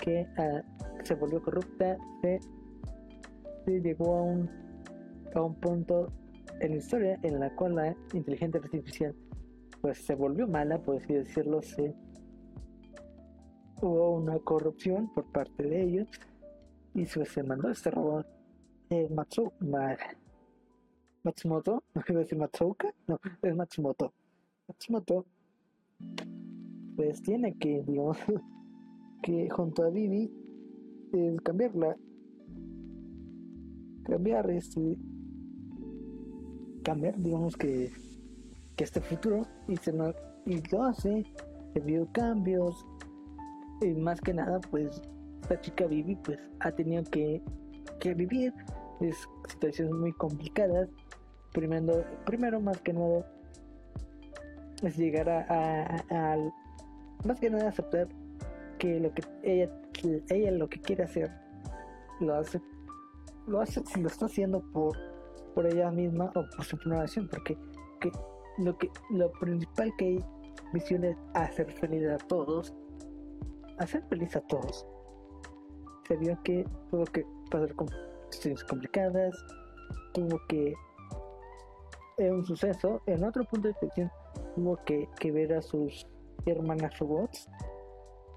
[0.00, 0.62] que ah,
[1.02, 2.40] se volvió corrupta se,
[3.64, 4.50] se llegó a un
[5.34, 6.12] a un punto
[6.60, 9.14] en la historia en la cual la inteligencia artificial
[9.80, 11.94] pues se volvió mala, por así decirlo, se
[13.82, 16.08] hubo una corrupción por parte de ellos
[16.94, 18.26] y se mandó este robot
[18.90, 19.52] eh, Matsu,
[21.22, 24.12] Matsumoto, no quiero decir Matsuoka, no, es Matsumoto.
[24.68, 25.26] Matsumoto
[26.96, 28.16] pues tiene que, digamos,
[29.24, 30.30] que junto a Vivi
[31.14, 31.96] es cambiarla,
[34.04, 34.98] cambiar este,
[36.84, 37.90] cambiar, digamos que,
[38.76, 40.12] que este futuro y se no,
[40.44, 41.24] y lo hace,
[41.86, 42.86] vio cambios
[43.80, 45.00] y más que nada pues
[45.40, 47.42] esta chica Vivi pues ha tenido que,
[48.00, 48.52] que vivir
[49.00, 50.90] es situaciones muy complicadas.
[51.54, 53.26] Primero primero más que nada
[54.82, 56.36] es llegar a,
[57.24, 58.06] más que nada aceptar
[58.78, 59.70] que lo que ella
[60.28, 61.30] ella lo que quiere hacer
[62.20, 62.60] lo hace
[63.46, 64.96] lo hace si lo está haciendo por
[65.54, 67.56] por ella misma o por su programación porque
[68.00, 68.10] que
[68.58, 70.22] lo que lo principal que
[70.72, 72.74] misión es hacer feliz a todos
[73.78, 74.86] hacer feliz a todos.
[76.06, 77.88] Se vio que tuvo que pasar con
[78.30, 79.34] situaciones complicadas
[80.12, 80.74] tuvo que
[82.18, 84.10] en un suceso en otro punto de ficción
[84.54, 86.06] tuvo que, que ver a sus
[86.46, 87.48] hermanas robots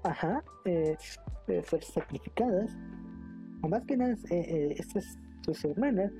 [0.04, 0.96] ajá eh,
[1.64, 2.76] ser sacrificadas.
[3.62, 6.12] O más que nada eh, eh, estas sus hermanas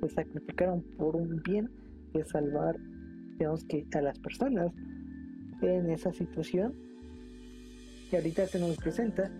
[0.00, 1.70] se sacrificaron por un bien
[2.14, 2.76] de salvar
[3.38, 4.72] digamos que a las personas
[5.62, 6.74] en esa situación.
[8.10, 9.30] Y ahorita se nos presenta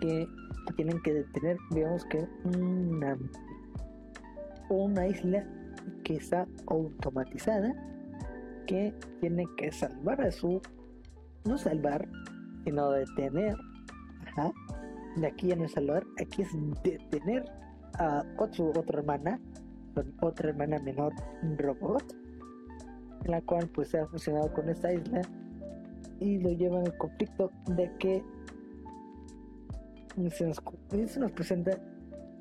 [0.00, 0.26] que
[0.76, 3.16] tienen que detener digamos que una
[4.68, 5.44] una isla
[6.04, 7.74] que está automatizada
[8.66, 10.60] que tiene que salvar a su
[11.44, 12.06] no salvar
[12.64, 13.56] sino detener
[14.26, 14.52] ajá,
[15.16, 16.48] de aquí ya no es salvar aquí es
[16.82, 17.44] detener
[17.98, 19.40] a otro, otra hermana
[20.20, 21.12] otra hermana menor
[21.58, 22.14] robot
[23.24, 25.22] en la cual pues se ha fusionado con esta isla
[26.20, 28.22] y lo lleva en el conflicto de que
[30.30, 30.62] se nos,
[31.06, 31.78] se nos presenta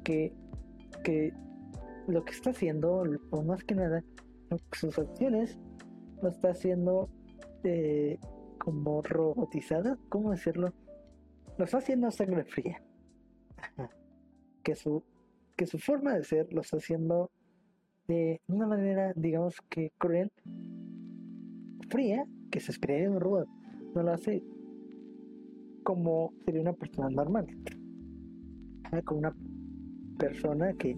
[0.04, 0.34] que,
[1.04, 1.34] que
[2.08, 4.04] lo que está haciendo, o más que nada,
[4.74, 5.58] sus acciones,
[6.22, 7.10] lo está haciendo
[7.64, 8.20] eh,
[8.60, 10.74] como robotizada, ¿cómo decirlo?
[11.58, 12.82] Lo está haciendo sangre fría.
[14.64, 15.04] que su,
[15.56, 17.32] que su forma de ser lo está haciendo
[18.08, 20.32] de una manera, digamos que cruel,
[21.90, 23.48] fría, que se esperaría de un robot.
[23.96, 24.44] No lo hace
[25.84, 27.48] como sería una persona normal.
[29.06, 29.36] Como una
[30.18, 30.98] persona que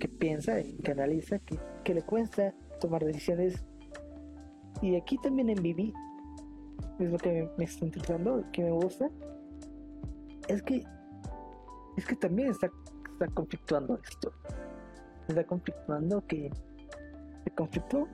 [0.00, 1.38] que piensa que analiza,
[1.84, 3.64] que, le cuesta tomar decisiones.
[4.82, 5.92] Y aquí también en Vivi,
[7.00, 9.08] es lo que me, está interesando, que me gusta,
[10.48, 10.84] es que
[11.96, 12.70] es que también está,
[13.12, 14.32] está conflictuando esto.
[15.28, 16.50] Está conflictuando que
[17.44, 18.08] el conflicto,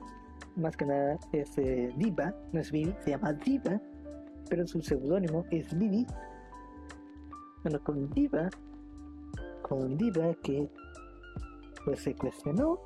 [0.55, 3.79] más que nada, es eh, Diva, no es Vivi, se llama Diva,
[4.49, 6.05] pero su seudónimo es Vivi.
[7.63, 8.49] Bueno, con Diva,
[9.61, 10.69] con Diva que
[11.85, 12.79] pues se cuestionó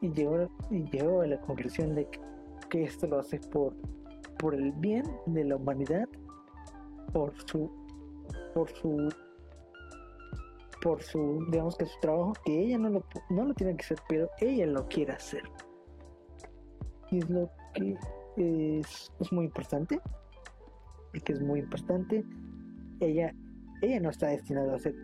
[0.00, 2.08] y llegó, y llegó a la conclusión de
[2.68, 3.74] que, esto lo hace por,
[4.38, 6.08] por el bien de la humanidad,
[7.12, 7.70] por su,
[8.54, 9.08] por su,
[10.82, 13.98] por su, digamos que su trabajo, que ella no lo, no lo tiene que hacer,
[14.08, 15.42] pero ella lo quiere hacer.
[17.10, 17.96] Y es lo que
[18.36, 20.00] es, es muy importante,
[21.24, 22.24] que es muy importante.
[23.00, 23.34] Ella,
[23.82, 24.94] ella no está destinada a hacer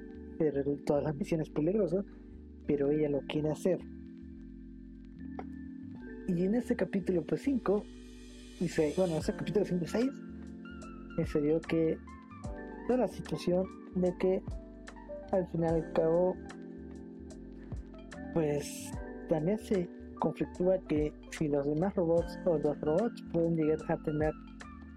[0.87, 2.05] todas las misiones peligrosas,
[2.67, 3.79] pero ella lo quiere hacer.
[6.29, 7.83] Y en este capítulo pues 5,
[8.97, 10.11] bueno, ese capítulo 5 y 6,
[11.27, 11.99] se dio que
[12.87, 14.43] toda la situación de que
[15.33, 16.37] al final y al cabo,
[18.35, 18.93] pues
[19.29, 19.89] también se
[20.21, 24.33] conflictúa que si los demás robots o los robots pueden llegar a tener,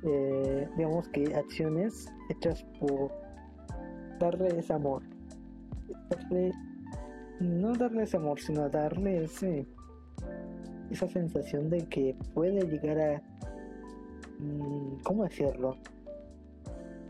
[0.03, 3.11] eh, digamos que acciones hechas por
[4.20, 5.01] darles amor,
[6.11, 6.51] darle
[7.39, 9.66] no darle ese amor, sino darle ese
[10.91, 13.34] esa sensación de que puede llegar a
[15.03, 15.77] ¿cómo decirlo?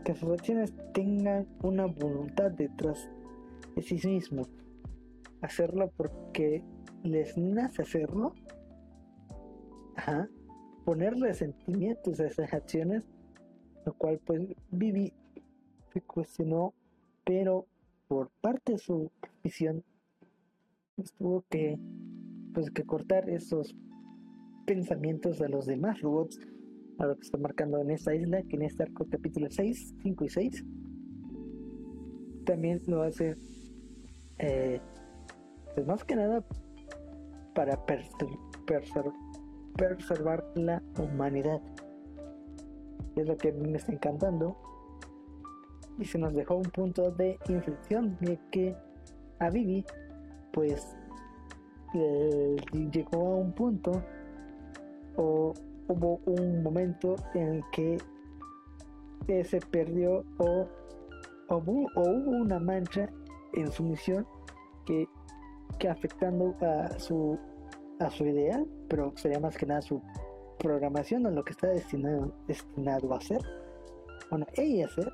[0.04, 3.08] Que sus acciones tengan una voluntad detrás
[3.74, 4.48] de sí mismos.
[5.40, 6.62] Hacerlo porque
[7.02, 8.34] les nace hacerlo.
[9.96, 10.28] Ajá.
[10.84, 13.04] Ponerle sentimientos a esas acciones.
[13.84, 15.12] Lo cual pues Vivi
[15.92, 16.74] se cuestionó.
[17.24, 17.66] Pero
[18.08, 19.10] por parte de su
[19.42, 19.82] visión
[20.94, 21.78] pues, tuvo que
[22.54, 23.74] pues que cortar esos
[24.64, 26.40] pensamientos de los demás robots
[26.98, 30.24] a lo que está marcando en esta isla que en este arco capítulo 6 5
[30.24, 30.64] y 6
[32.44, 33.36] también lo hace
[34.38, 34.80] eh,
[35.74, 36.42] pues más que nada
[37.54, 37.78] para
[39.76, 41.60] preservar la humanidad.
[43.16, 44.56] Es lo que a mí me está encantando.
[45.98, 48.76] Y se nos dejó un punto de inflexión de que
[49.38, 49.84] a Vivi,
[50.52, 50.96] pues,
[51.92, 54.02] llegó a un punto
[55.16, 55.54] o
[55.88, 57.98] hubo un momento en el que
[59.44, 60.66] se perdió o,
[61.48, 63.08] o, hubo una mancha
[63.54, 64.26] en su misión
[64.84, 65.08] que,
[65.78, 67.38] que afectando a su
[67.98, 70.02] a su ideal, pero sería más que nada su
[70.58, 73.40] programación o lo que está destinado, destinado a hacer,
[74.30, 75.12] bueno, ella hacer.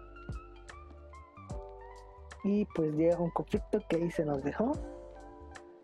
[2.44, 4.72] Y pues llega un conflicto que ahí se nos dejó.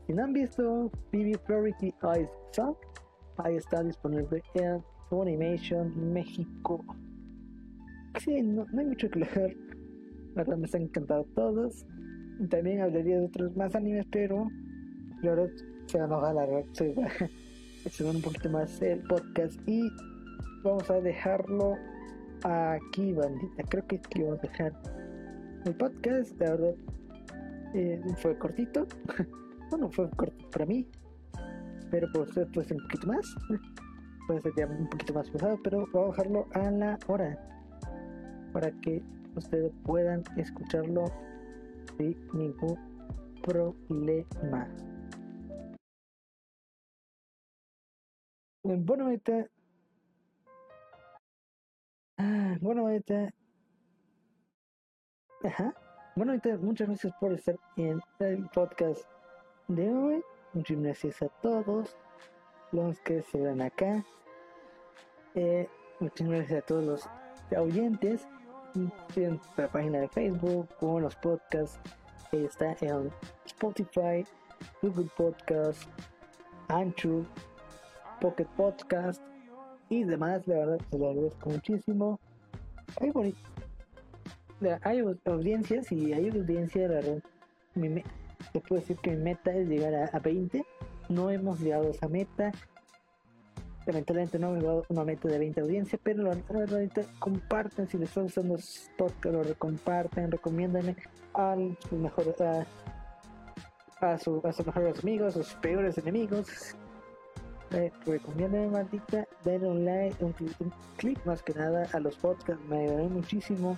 [0.06, 2.74] Si no han visto BB Priority Eyes Song,
[3.38, 6.84] ahí está disponible en Funimation México.
[8.18, 9.56] Sí, no, hay mucho que leer.
[10.34, 11.86] La verdad me están encantado todos.
[12.50, 14.48] También hablaría de otros más animes, pero
[15.22, 15.50] la verdad
[15.86, 17.06] se van a alargar, se va
[18.08, 19.88] a un poquito más el podcast y
[20.62, 21.76] vamos a dejarlo
[22.44, 23.62] aquí, bandita.
[23.68, 24.72] Creo que aquí vamos a dejar
[25.64, 26.38] el podcast.
[26.40, 26.74] La verdad
[27.74, 28.86] eh, fue cortito.
[29.70, 30.86] bueno, fue corto para mí,
[31.90, 33.36] pero por usted puede ser un poquito más.
[34.26, 37.38] puede ser un poquito más pesado, pero voy a dejarlo a la hora
[38.52, 39.02] para que
[39.36, 41.04] ustedes puedan escucharlo
[41.96, 42.76] sin ningún
[43.42, 44.68] problema.
[48.62, 49.46] Bueno, ahorita.
[52.18, 53.32] Ah, bueno, ahorita.
[55.44, 55.74] Ajá.
[56.16, 59.02] Bueno, ahorita, muchas gracias por estar en el podcast
[59.68, 60.22] de hoy.
[60.54, 61.96] Muchas gracias a todos
[62.72, 64.04] los que se ven acá.
[65.34, 65.68] Eh,
[66.00, 67.08] muchas gracias a todos los
[67.56, 68.26] oyentes
[69.16, 71.78] en la página de Facebook o en los podcasts.
[72.32, 73.10] Está en
[73.46, 74.24] Spotify,
[74.82, 75.88] Google Podcast,
[76.68, 77.24] Anchor,
[78.20, 79.22] Pocket Podcast
[79.88, 80.46] y demás.
[80.46, 82.20] La verdad, se lo agradezco muchísimo.
[83.00, 83.34] Hay,
[84.82, 87.22] hay audiencias y hay audiencia, la verdad.
[88.52, 90.64] Te puedo decir que mi meta es llegar a, 20.
[91.08, 92.52] No hemos llegado a esa meta.
[93.86, 97.96] Lamentablemente no hemos llegado a una meta de 20 audiencias, pero la verdad, comparten si
[97.96, 100.96] les está gustando los podcasts, lo comparten, recomiéndenme
[101.34, 101.56] a
[101.88, 102.34] sus mejores,
[104.00, 106.76] a, sus mejores amigos, a sus peores enemigos.
[107.70, 107.92] Eh,
[108.70, 113.04] maldita, denle un like, un, un clic más que nada a los podcasts, me ayudará
[113.04, 113.76] muchísimo.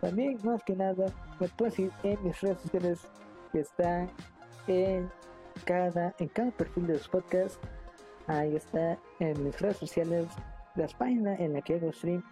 [0.00, 1.06] También más que nada
[1.38, 3.06] me puedes ir en mis redes sociales
[3.60, 4.08] está
[4.66, 5.10] en
[5.64, 7.58] cada, en cada perfil de los podcasts.
[8.26, 10.26] Ahí está en mis redes sociales,
[10.74, 12.22] las páginas en la que hago stream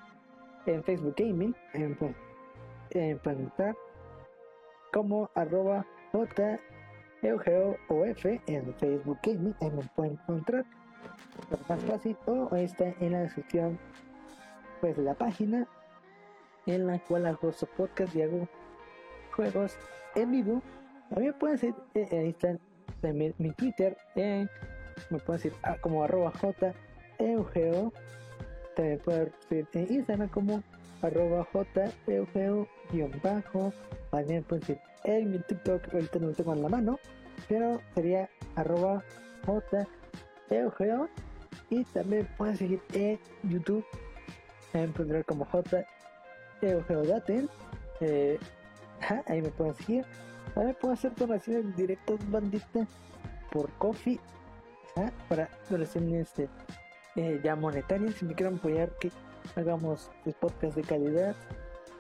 [0.67, 1.97] en Facebook Gaming, en,
[2.91, 3.77] en preguntar
[4.93, 6.59] como arroba j
[7.23, 10.65] F en Facebook Gaming, ahí me pueden encontrar
[11.69, 13.79] más fácil o está en la descripción
[14.81, 15.67] pues la página
[16.67, 18.49] en la cual hago su podcast y hago
[19.35, 19.77] juegos
[20.15, 20.63] en vivo
[21.11, 22.57] también pueden decir, eh, ahí está
[23.13, 24.47] mi, Twitter, eh,
[25.11, 26.73] me pueden decir ah, como arroba j
[27.19, 27.93] eugeo,
[28.77, 30.63] también pueden decir en Instagram como
[31.03, 33.73] arroba j eugeo guion bajo,
[34.11, 36.99] también pueden decir en mi TikTok, ahorita no lo tengo en la mano,
[37.49, 39.03] pero sería arroba
[39.47, 39.87] j
[40.51, 41.09] eugeo.
[41.69, 43.85] Y también pueden seguir en YouTube,
[44.73, 45.85] en encontrar como j
[46.63, 47.03] eugeo
[48.01, 48.39] eh,
[49.27, 50.05] ahí me pueden seguir
[50.57, 52.87] ver, puedo hacer donaciones directas, bandita,
[53.51, 54.19] por coffee,
[54.97, 55.11] ¿ah?
[55.29, 56.49] para donaciones este,
[57.17, 58.15] eh, ya monetarias.
[58.15, 59.11] Si me quieren apoyar, que
[59.57, 61.37] hagamos podcast de calidad,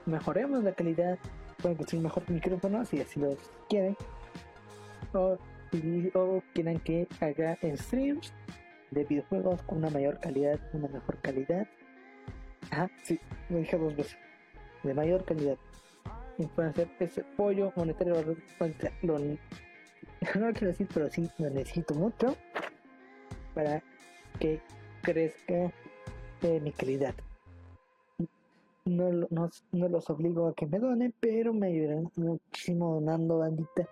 [0.06, 1.18] mejoremos la calidad,
[1.60, 3.36] pueden conseguir mejor micrófono si así lo
[3.68, 3.96] quieren.
[5.12, 5.36] O,
[6.14, 8.32] o quieran que haga streams
[8.90, 11.66] de videojuegos con una mayor calidad, una mejor calidad.
[12.70, 14.18] Ajá, sí, lo dije dos veces.
[14.82, 15.56] De mayor calidad
[16.46, 18.14] pueden hacer ese apoyo monetario
[19.02, 22.36] lo, no quiero decir pero sí lo necesito mucho
[23.54, 23.82] para
[24.38, 24.60] que
[25.02, 25.72] crezca
[26.42, 27.14] eh, mi calidad.
[28.86, 33.88] No, no, no, los obligo a que me donen pero me ayudarán muchísimo donando bandita.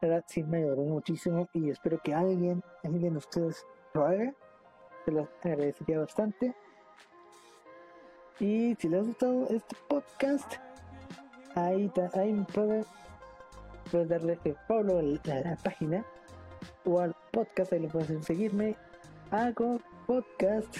[0.00, 4.34] La verdad sí me ayudarán muchísimo y espero que alguien alguien de ustedes lo haga.
[5.04, 6.54] Se los agradecería bastante.
[8.40, 10.67] Y si les ha gustado este podcast
[11.66, 12.86] ahí, ahí puedes,
[13.90, 16.04] puedes darle follow a la, página
[16.84, 18.76] o al podcast, ahí le puedes seguirme.
[19.30, 20.74] Hago podcast,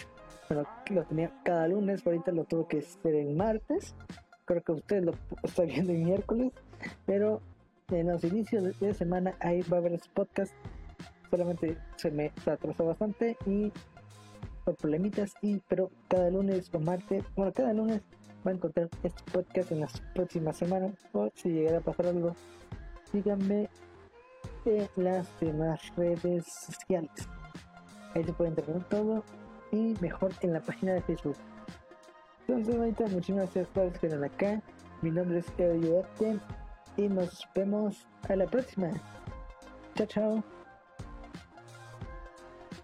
[0.48, 3.94] bueno, lo tenía cada lunes, ahorita lo tuve que hacer en martes.
[4.44, 5.12] Creo que ustedes lo
[5.42, 6.52] están viendo en miércoles,
[7.06, 7.40] pero
[7.90, 10.52] en los inicios de semana ahí va a haber ese podcast
[11.30, 13.72] solamente se me atrasó bastante y
[14.64, 18.02] por problemitas y pero cada lunes o martes, bueno cada lunes
[18.54, 22.34] encontrar este podcast en las próximas semanas o si llegara a pasar algo,
[23.10, 23.68] síganme
[24.64, 27.10] en las demás redes sociales.
[28.14, 29.24] Ahí se puede entender todo
[29.72, 31.36] y mejor en la página de Facebook.
[32.46, 34.62] Entonces ahorita muchísimas gracias por estar acá.
[35.02, 36.04] Mi nombre es Edo
[36.96, 38.90] y nos vemos a la próxima.
[39.94, 40.57] Chao, chao.